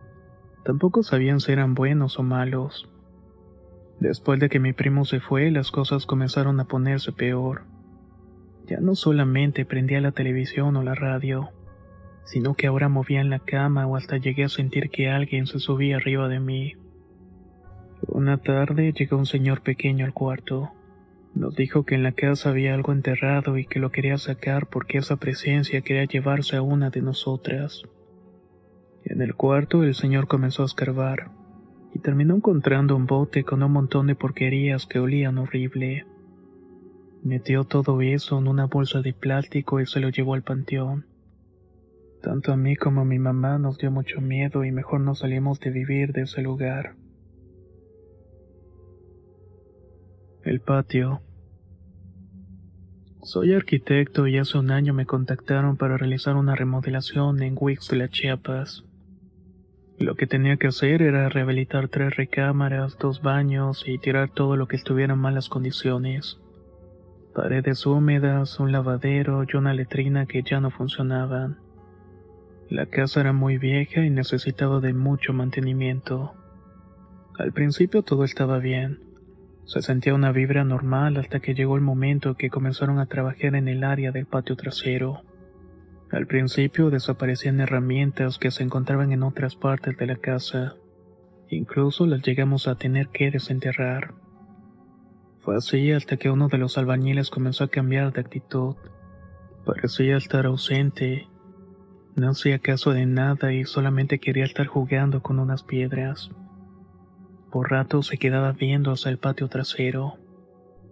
Tampoco 0.64 1.04
sabían 1.04 1.40
si 1.40 1.52
eran 1.52 1.76
buenos 1.76 2.18
o 2.18 2.24
malos. 2.24 2.90
Después 4.00 4.40
de 4.40 4.50
que 4.50 4.60
mi 4.60 4.74
primo 4.74 5.06
se 5.06 5.20
fue, 5.20 5.52
las 5.52 5.72
cosas 5.72 6.06
comenzaron 6.06 6.60
a 6.60 6.66
ponerse 6.66 7.12
peor. 7.12 7.64
Ya 8.68 8.80
no 8.80 8.96
solamente 8.96 9.64
prendía 9.64 10.02
la 10.02 10.12
televisión 10.12 10.76
o 10.76 10.84
la 10.84 10.96
radio, 10.96 11.52
sino 12.26 12.56
que 12.56 12.68
ahora 12.68 12.90
movía 12.90 13.22
en 13.22 13.30
la 13.30 13.40
cama 13.40 13.86
o 13.88 13.96
hasta 13.96 14.18
llegué 14.18 14.44
a 14.44 14.50
sentir 14.50 14.90
que 14.90 15.10
alguien 15.10 15.46
se 15.46 15.60
subía 15.60 15.98
arriba 15.98 16.28
de 16.28 16.40
mí. 16.40 16.74
Una 18.02 18.38
tarde 18.38 18.94
llegó 18.94 19.18
un 19.18 19.26
señor 19.26 19.62
pequeño 19.62 20.06
al 20.06 20.14
cuarto. 20.14 20.72
Nos 21.34 21.56
dijo 21.56 21.84
que 21.84 21.96
en 21.96 22.04
la 22.04 22.12
casa 22.12 22.50
había 22.50 22.74
algo 22.74 22.92
enterrado 22.92 23.58
y 23.58 23.66
que 23.66 23.80
lo 23.80 23.92
quería 23.92 24.18
sacar 24.18 24.68
porque 24.68 24.98
esa 24.98 25.18
presencia 25.18 25.82
quería 25.82 26.06
llevarse 26.06 26.58
a 26.58 26.62
una 26.62 26.90
de 26.90 27.02
nosotras. 27.02 27.84
En 29.04 29.22
el 29.22 29.36
cuarto 29.36 29.84
el 29.84 29.96
señor 29.96 30.28
comenzó 30.28 30.64
a 30.64 30.66
escarbar 30.66 31.32
y 31.94 32.00
terminó 32.00 32.36
encontrando 32.36 32.96
un 32.96 33.06
bote 33.06 33.44
con 33.44 33.64
un 33.64 33.72
montón 33.72 34.08
de 34.08 34.16
porquerías 34.16 34.86
que 34.86 35.00
olían 35.00 35.38
horrible. 35.38 36.06
Metió 37.24 37.64
todo 37.64 38.02
eso 38.02 38.38
en 38.38 38.48
una 38.48 38.66
bolsa 38.66 39.02
de 39.02 39.14
plástico 39.14 39.80
y 39.80 39.86
se 39.86 40.00
lo 40.00 40.10
llevó 40.10 40.34
al 40.34 40.44
panteón. 40.44 41.06
Tanto 42.22 42.52
a 42.52 42.58
mí 42.58 42.76
como 42.76 43.02
a 43.02 43.06
mi 43.06 43.20
mamá 43.20 43.58
nos 43.58 43.78
dio 43.78 43.92
mucho 43.92 44.20
miedo 44.20 44.66
y 44.66 44.72
mejor 44.72 45.02
no 45.02 45.16
salimos 45.16 45.60
de 45.60 45.70
vivir 45.72 46.12
de 46.12 46.24
ese 46.24 46.42
lugar. 46.42 46.96
El 50.46 50.60
patio. 50.60 51.22
Soy 53.24 53.56
arquitecto 53.56 54.28
y 54.28 54.38
hace 54.38 54.60
un 54.60 54.70
año 54.70 54.94
me 54.94 55.08
contactaron 55.08 55.76
para 55.76 55.98
realizar 55.98 56.36
una 56.36 56.54
remodelación 56.54 57.42
en 57.42 57.56
Wixla, 57.60 58.10
Chiapas. 58.10 58.84
Lo 59.98 60.14
que 60.14 60.28
tenía 60.28 60.58
que 60.58 60.68
hacer 60.68 61.02
era 61.02 61.30
rehabilitar 61.30 61.88
tres 61.88 62.16
recámaras, 62.16 62.96
dos 63.00 63.24
baños 63.24 63.86
y 63.88 63.98
tirar 63.98 64.30
todo 64.30 64.56
lo 64.56 64.68
que 64.68 64.76
estuviera 64.76 65.16
en 65.16 65.20
malas 65.20 65.50
condiciones. 65.50 66.38
Paredes 67.34 67.88
húmedas, 67.88 68.60
un 68.60 68.72
lavadero 68.72 69.44
y 69.52 69.58
una 69.58 69.74
letrina 69.74 70.28
que 70.28 70.44
ya 70.44 70.60
no 70.60 70.70
funcionaban. 70.70 71.58
La 72.70 72.86
casa 72.86 73.22
era 73.22 73.34
muy 73.34 73.58
vieja 73.58 74.06
y 74.06 74.12
necesitaba 74.12 74.80
de 74.80 74.94
mucho 74.94 75.34
mantenimiento. 75.34 76.36
Al 77.40 77.52
principio 77.52 78.04
todo 78.04 78.24
estaba 78.24 78.60
bien. 78.60 79.15
Se 79.66 79.82
sentía 79.82 80.14
una 80.14 80.32
vibra 80.32 80.64
normal 80.64 81.18
hasta 81.18 81.40
que 81.40 81.56
llegó 81.56 81.76
el 81.76 81.82
momento 81.82 82.36
que 82.36 82.52
comenzaron 82.52 83.00
a 83.00 83.08
trabajar 83.08 83.56
en 83.56 83.68
el 83.68 83.84
área 83.84 84.12
del 84.12 84.28
patio 84.28 84.56
trasero. 84.56 85.24
Al 86.12 86.28
principio 86.28 86.92
desaparecían 86.92 87.60
herramientas 87.60 88.38
que 88.38 88.52
se 88.52 88.64
encontraban 88.64 89.12
en 89.12 89.24
otras 89.24 89.56
partes 89.56 89.98
de 89.98 90.06
la 90.06 90.18
casa. 90.18 90.76
Incluso 91.50 92.06
las 92.06 92.22
llegamos 92.22 92.68
a 92.68 92.76
tener 92.76 93.08
que 93.10 93.32
desenterrar. 93.32 94.14
Fue 95.40 95.56
así 95.56 95.92
hasta 95.92 96.18
que 96.18 96.30
uno 96.30 96.48
de 96.48 96.60
los 96.60 96.78
albañiles 96.78 97.32
comenzó 97.32 97.64
a 97.64 97.70
cambiar 97.70 98.14
de 98.14 98.22
actitud. 98.22 98.76
Parecía 99.66 100.18
estar 100.18 100.46
ausente. 100.46 101.28
No 102.16 102.30
hacía 102.30 102.60
caso 102.60 102.92
de 102.92 103.08
nada 103.08 103.52
y 103.52 103.66
solamente 103.66 104.20
quería 104.20 104.46
estar 104.46 104.68
jugando 104.68 105.24
con 105.24 105.40
unas 105.40 105.64
piedras. 105.64 106.30
Por 107.52 107.72
rato 107.72 108.04
se 108.04 108.18
quedaba 108.18 108.52
viendo 108.52 108.92
hacia 108.92 109.12
el 109.12 109.18
patio 109.18 109.48
trasero. 109.48 110.16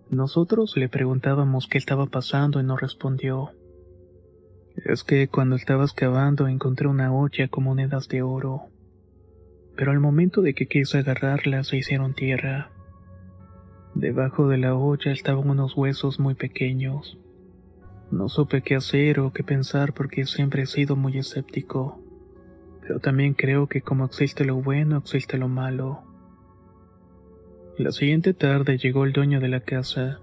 Nosotros 0.09 0.77
le 0.77 0.89
preguntábamos 0.89 1.67
qué 1.67 1.77
estaba 1.77 2.05
pasando 2.05 2.59
y 2.59 2.63
no 2.63 2.77
respondió. 2.77 3.51
Es 4.75 5.03
que 5.03 5.27
cuando 5.27 5.55
estaba 5.55 5.83
excavando 5.83 6.47
encontré 6.47 6.87
una 6.87 7.13
olla 7.13 7.47
con 7.47 7.63
monedas 7.63 8.07
de 8.07 8.21
oro. 8.21 8.63
Pero 9.75 9.91
al 9.91 9.99
momento 9.99 10.41
de 10.41 10.53
que 10.53 10.67
quise 10.67 10.99
agarrarlas 10.99 11.67
se 11.67 11.77
hicieron 11.77 12.13
tierra. 12.13 12.69
Debajo 13.95 14.47
de 14.47 14.57
la 14.57 14.75
olla 14.75 15.11
estaban 15.11 15.49
unos 15.49 15.77
huesos 15.77 16.19
muy 16.19 16.33
pequeños. 16.33 17.17
No 18.11 18.29
supe 18.29 18.61
qué 18.61 18.75
hacer 18.75 19.19
o 19.19 19.31
qué 19.31 19.43
pensar 19.43 19.93
porque 19.93 20.25
siempre 20.25 20.63
he 20.63 20.65
sido 20.65 20.95
muy 20.95 21.17
escéptico. 21.17 21.99
Pero 22.81 22.99
también 22.99 23.33
creo 23.33 23.67
que 23.67 23.81
como 23.81 24.05
existe 24.05 24.45
lo 24.45 24.55
bueno, 24.55 24.97
existe 24.97 25.37
lo 25.37 25.47
malo. 25.47 26.03
La 27.77 27.91
siguiente 27.91 28.35
tarde 28.35 28.77
llegó 28.77 29.03
el 29.03 29.13
dueño 29.13 29.39
de 29.39 29.47
la 29.47 29.61
casa. 29.61 30.19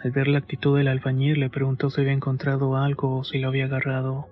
Al 0.00 0.12
ver 0.12 0.28
la 0.28 0.38
actitud 0.38 0.78
del 0.78 0.86
albañil 0.86 1.40
le 1.40 1.50
preguntó 1.50 1.90
si 1.90 2.00
había 2.00 2.12
encontrado 2.12 2.76
algo 2.76 3.18
o 3.18 3.24
si 3.24 3.40
lo 3.40 3.48
había 3.48 3.64
agarrado. 3.64 4.28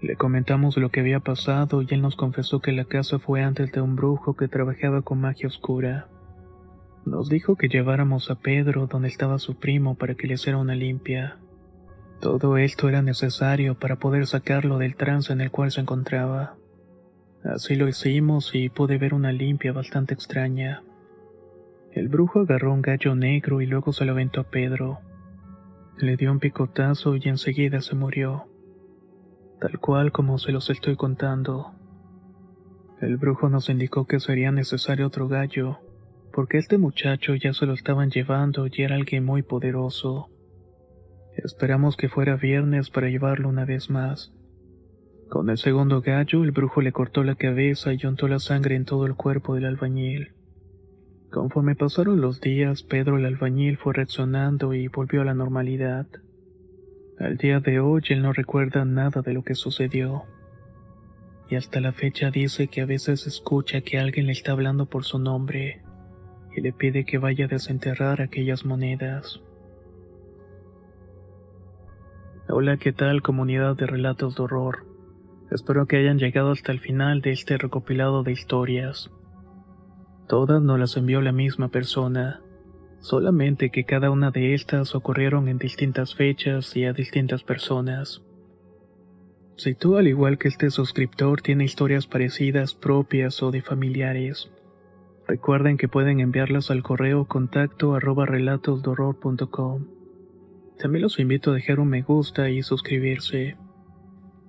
Le 0.00 0.16
comentamos 0.16 0.78
lo 0.78 0.88
que 0.88 1.00
había 1.00 1.20
pasado 1.20 1.82
y 1.82 1.86
él 1.90 2.00
nos 2.00 2.16
confesó 2.16 2.60
que 2.60 2.72
la 2.72 2.86
casa 2.86 3.18
fue 3.18 3.42
antes 3.42 3.72
de 3.72 3.82
un 3.82 3.94
brujo 3.94 4.34
que 4.36 4.48
trabajaba 4.48 5.02
con 5.02 5.20
magia 5.20 5.48
oscura. 5.48 6.08
Nos 7.04 7.28
dijo 7.28 7.56
que 7.56 7.68
lleváramos 7.68 8.30
a 8.30 8.36
Pedro 8.36 8.86
donde 8.86 9.08
estaba 9.08 9.38
su 9.38 9.58
primo 9.58 9.96
para 9.96 10.14
que 10.14 10.26
le 10.26 10.34
hiciera 10.34 10.56
una 10.56 10.74
limpia. 10.74 11.36
Todo 12.22 12.56
esto 12.56 12.88
era 12.88 13.02
necesario 13.02 13.78
para 13.78 13.96
poder 13.96 14.26
sacarlo 14.26 14.78
del 14.78 14.96
trance 14.96 15.30
en 15.30 15.42
el 15.42 15.50
cual 15.50 15.70
se 15.70 15.82
encontraba. 15.82 16.56
Así 17.44 17.76
lo 17.76 17.86
hicimos 17.86 18.54
y 18.54 18.70
pude 18.70 18.96
ver 18.96 19.12
una 19.12 19.30
limpia 19.30 19.72
bastante 19.72 20.14
extraña. 20.14 20.82
El 21.96 22.08
brujo 22.08 22.40
agarró 22.40 22.74
un 22.74 22.82
gallo 22.82 23.14
negro 23.14 23.62
y 23.62 23.66
luego 23.66 23.90
se 23.90 24.04
lo 24.04 24.12
aventó 24.12 24.42
a 24.42 24.44
Pedro. 24.44 24.98
Le 25.96 26.18
dio 26.18 26.30
un 26.30 26.40
picotazo 26.40 27.16
y 27.16 27.22
enseguida 27.24 27.80
se 27.80 27.94
murió. 27.94 28.50
Tal 29.62 29.80
cual 29.80 30.12
como 30.12 30.36
se 30.36 30.52
los 30.52 30.68
estoy 30.68 30.96
contando. 30.96 31.72
El 33.00 33.16
brujo 33.16 33.48
nos 33.48 33.70
indicó 33.70 34.06
que 34.06 34.20
sería 34.20 34.52
necesario 34.52 35.06
otro 35.06 35.26
gallo, 35.26 35.78
porque 36.34 36.58
este 36.58 36.76
muchacho 36.76 37.34
ya 37.34 37.54
se 37.54 37.64
lo 37.64 37.72
estaban 37.72 38.10
llevando 38.10 38.66
y 38.66 38.82
era 38.82 38.94
alguien 38.94 39.24
muy 39.24 39.42
poderoso. 39.42 40.28
Esperamos 41.34 41.96
que 41.96 42.10
fuera 42.10 42.36
viernes 42.36 42.90
para 42.90 43.08
llevarlo 43.08 43.48
una 43.48 43.64
vez 43.64 43.88
más. 43.88 44.34
Con 45.30 45.48
el 45.48 45.56
segundo 45.56 46.02
gallo, 46.02 46.44
el 46.44 46.50
brujo 46.50 46.82
le 46.82 46.92
cortó 46.92 47.24
la 47.24 47.36
cabeza 47.36 47.94
y 47.94 48.04
untó 48.04 48.28
la 48.28 48.38
sangre 48.38 48.76
en 48.76 48.84
todo 48.84 49.06
el 49.06 49.14
cuerpo 49.14 49.54
del 49.54 49.64
albañil. 49.64 50.35
Conforme 51.36 51.74
pasaron 51.74 52.22
los 52.22 52.40
días, 52.40 52.82
Pedro 52.82 53.18
el 53.18 53.26
albañil 53.26 53.76
fue 53.76 53.92
reaccionando 53.92 54.72
y 54.72 54.88
volvió 54.88 55.20
a 55.20 55.26
la 55.26 55.34
normalidad. 55.34 56.06
Al 57.18 57.36
día 57.36 57.60
de 57.60 57.78
hoy 57.78 58.00
él 58.08 58.22
no 58.22 58.32
recuerda 58.32 58.86
nada 58.86 59.20
de 59.20 59.34
lo 59.34 59.44
que 59.44 59.54
sucedió. 59.54 60.22
Y 61.50 61.56
hasta 61.56 61.80
la 61.80 61.92
fecha 61.92 62.30
dice 62.30 62.68
que 62.68 62.80
a 62.80 62.86
veces 62.86 63.26
escucha 63.26 63.82
que 63.82 63.98
alguien 63.98 64.24
le 64.28 64.32
está 64.32 64.52
hablando 64.52 64.86
por 64.86 65.04
su 65.04 65.18
nombre 65.18 65.82
y 66.56 66.62
le 66.62 66.72
pide 66.72 67.04
que 67.04 67.18
vaya 67.18 67.44
a 67.44 67.48
desenterrar 67.48 68.22
aquellas 68.22 68.64
monedas. 68.64 69.42
Hola, 72.48 72.78
¿qué 72.78 72.94
tal 72.94 73.20
comunidad 73.20 73.76
de 73.76 73.86
relatos 73.86 74.36
de 74.36 74.42
horror? 74.42 74.86
Espero 75.50 75.84
que 75.84 75.98
hayan 75.98 76.18
llegado 76.18 76.52
hasta 76.52 76.72
el 76.72 76.80
final 76.80 77.20
de 77.20 77.32
este 77.32 77.58
recopilado 77.58 78.22
de 78.22 78.32
historias. 78.32 79.10
Todas 80.28 80.60
nos 80.60 80.78
las 80.78 80.96
envió 80.96 81.20
la 81.20 81.30
misma 81.30 81.68
persona, 81.68 82.40
solamente 82.98 83.70
que 83.70 83.84
cada 83.84 84.10
una 84.10 84.32
de 84.32 84.54
estas 84.54 84.96
ocurrieron 84.96 85.46
en 85.46 85.58
distintas 85.58 86.16
fechas 86.16 86.76
y 86.76 86.84
a 86.84 86.92
distintas 86.92 87.44
personas. 87.44 88.22
Si 89.56 89.74
tú, 89.74 89.96
al 89.96 90.08
igual 90.08 90.36
que 90.36 90.48
este 90.48 90.70
suscriptor, 90.70 91.42
tiene 91.42 91.64
historias 91.64 92.08
parecidas, 92.08 92.74
propias 92.74 93.40
o 93.42 93.52
de 93.52 93.62
familiares, 93.62 94.50
recuerden 95.28 95.76
que 95.76 95.88
pueden 95.88 96.18
enviarlas 96.18 96.72
al 96.72 96.82
correo 96.82 97.26
contacto 97.26 97.94
arroba 97.94 98.26
relatosdorror.com. 98.26 99.86
También 100.76 101.02
los 101.02 101.20
invito 101.20 101.52
a 101.52 101.54
dejar 101.54 101.78
un 101.78 101.88
me 101.88 102.02
gusta 102.02 102.50
y 102.50 102.62
suscribirse, 102.62 103.56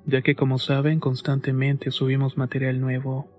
ya 0.08 0.24
que 0.24 0.36
como 0.36 0.58
saben 0.58 1.00
constantemente 1.00 1.92
subimos 1.92 2.36
material 2.36 2.82
nuevo. 2.82 3.37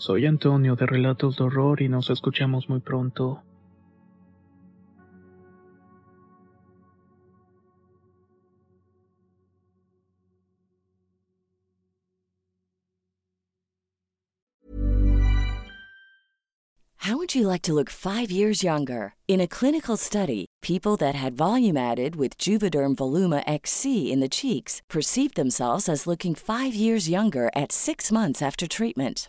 Soy 0.00 0.24
Antonio 0.24 0.76
de 0.76 0.86
Relatos 0.86 1.36
de 1.36 1.44
Horror 1.44 1.82
y 1.82 1.88
nos 1.90 2.08
escuchamos 2.08 2.70
muy 2.70 2.80
pronto. 2.80 3.42
How 17.00 17.18
would 17.18 17.34
you 17.34 17.46
like 17.46 17.60
to 17.62 17.74
look 17.74 17.90
five 17.90 18.30
years 18.30 18.62
younger? 18.62 19.14
In 19.28 19.38
a 19.38 19.46
clinical 19.46 19.98
study, 19.98 20.46
people 20.62 20.96
that 20.96 21.14
had 21.14 21.36
volume 21.36 21.76
added 21.76 22.16
with 22.16 22.38
Juvederm 22.38 22.94
Voluma 22.96 23.42
XC 23.46 24.10
in 24.10 24.20
the 24.20 24.30
cheeks 24.30 24.80
perceived 24.88 25.36
themselves 25.36 25.90
as 25.90 26.06
looking 26.06 26.34
five 26.34 26.74
years 26.74 27.10
younger 27.10 27.50
at 27.54 27.70
six 27.70 28.10
months 28.10 28.40
after 28.40 28.66
treatment. 28.66 29.28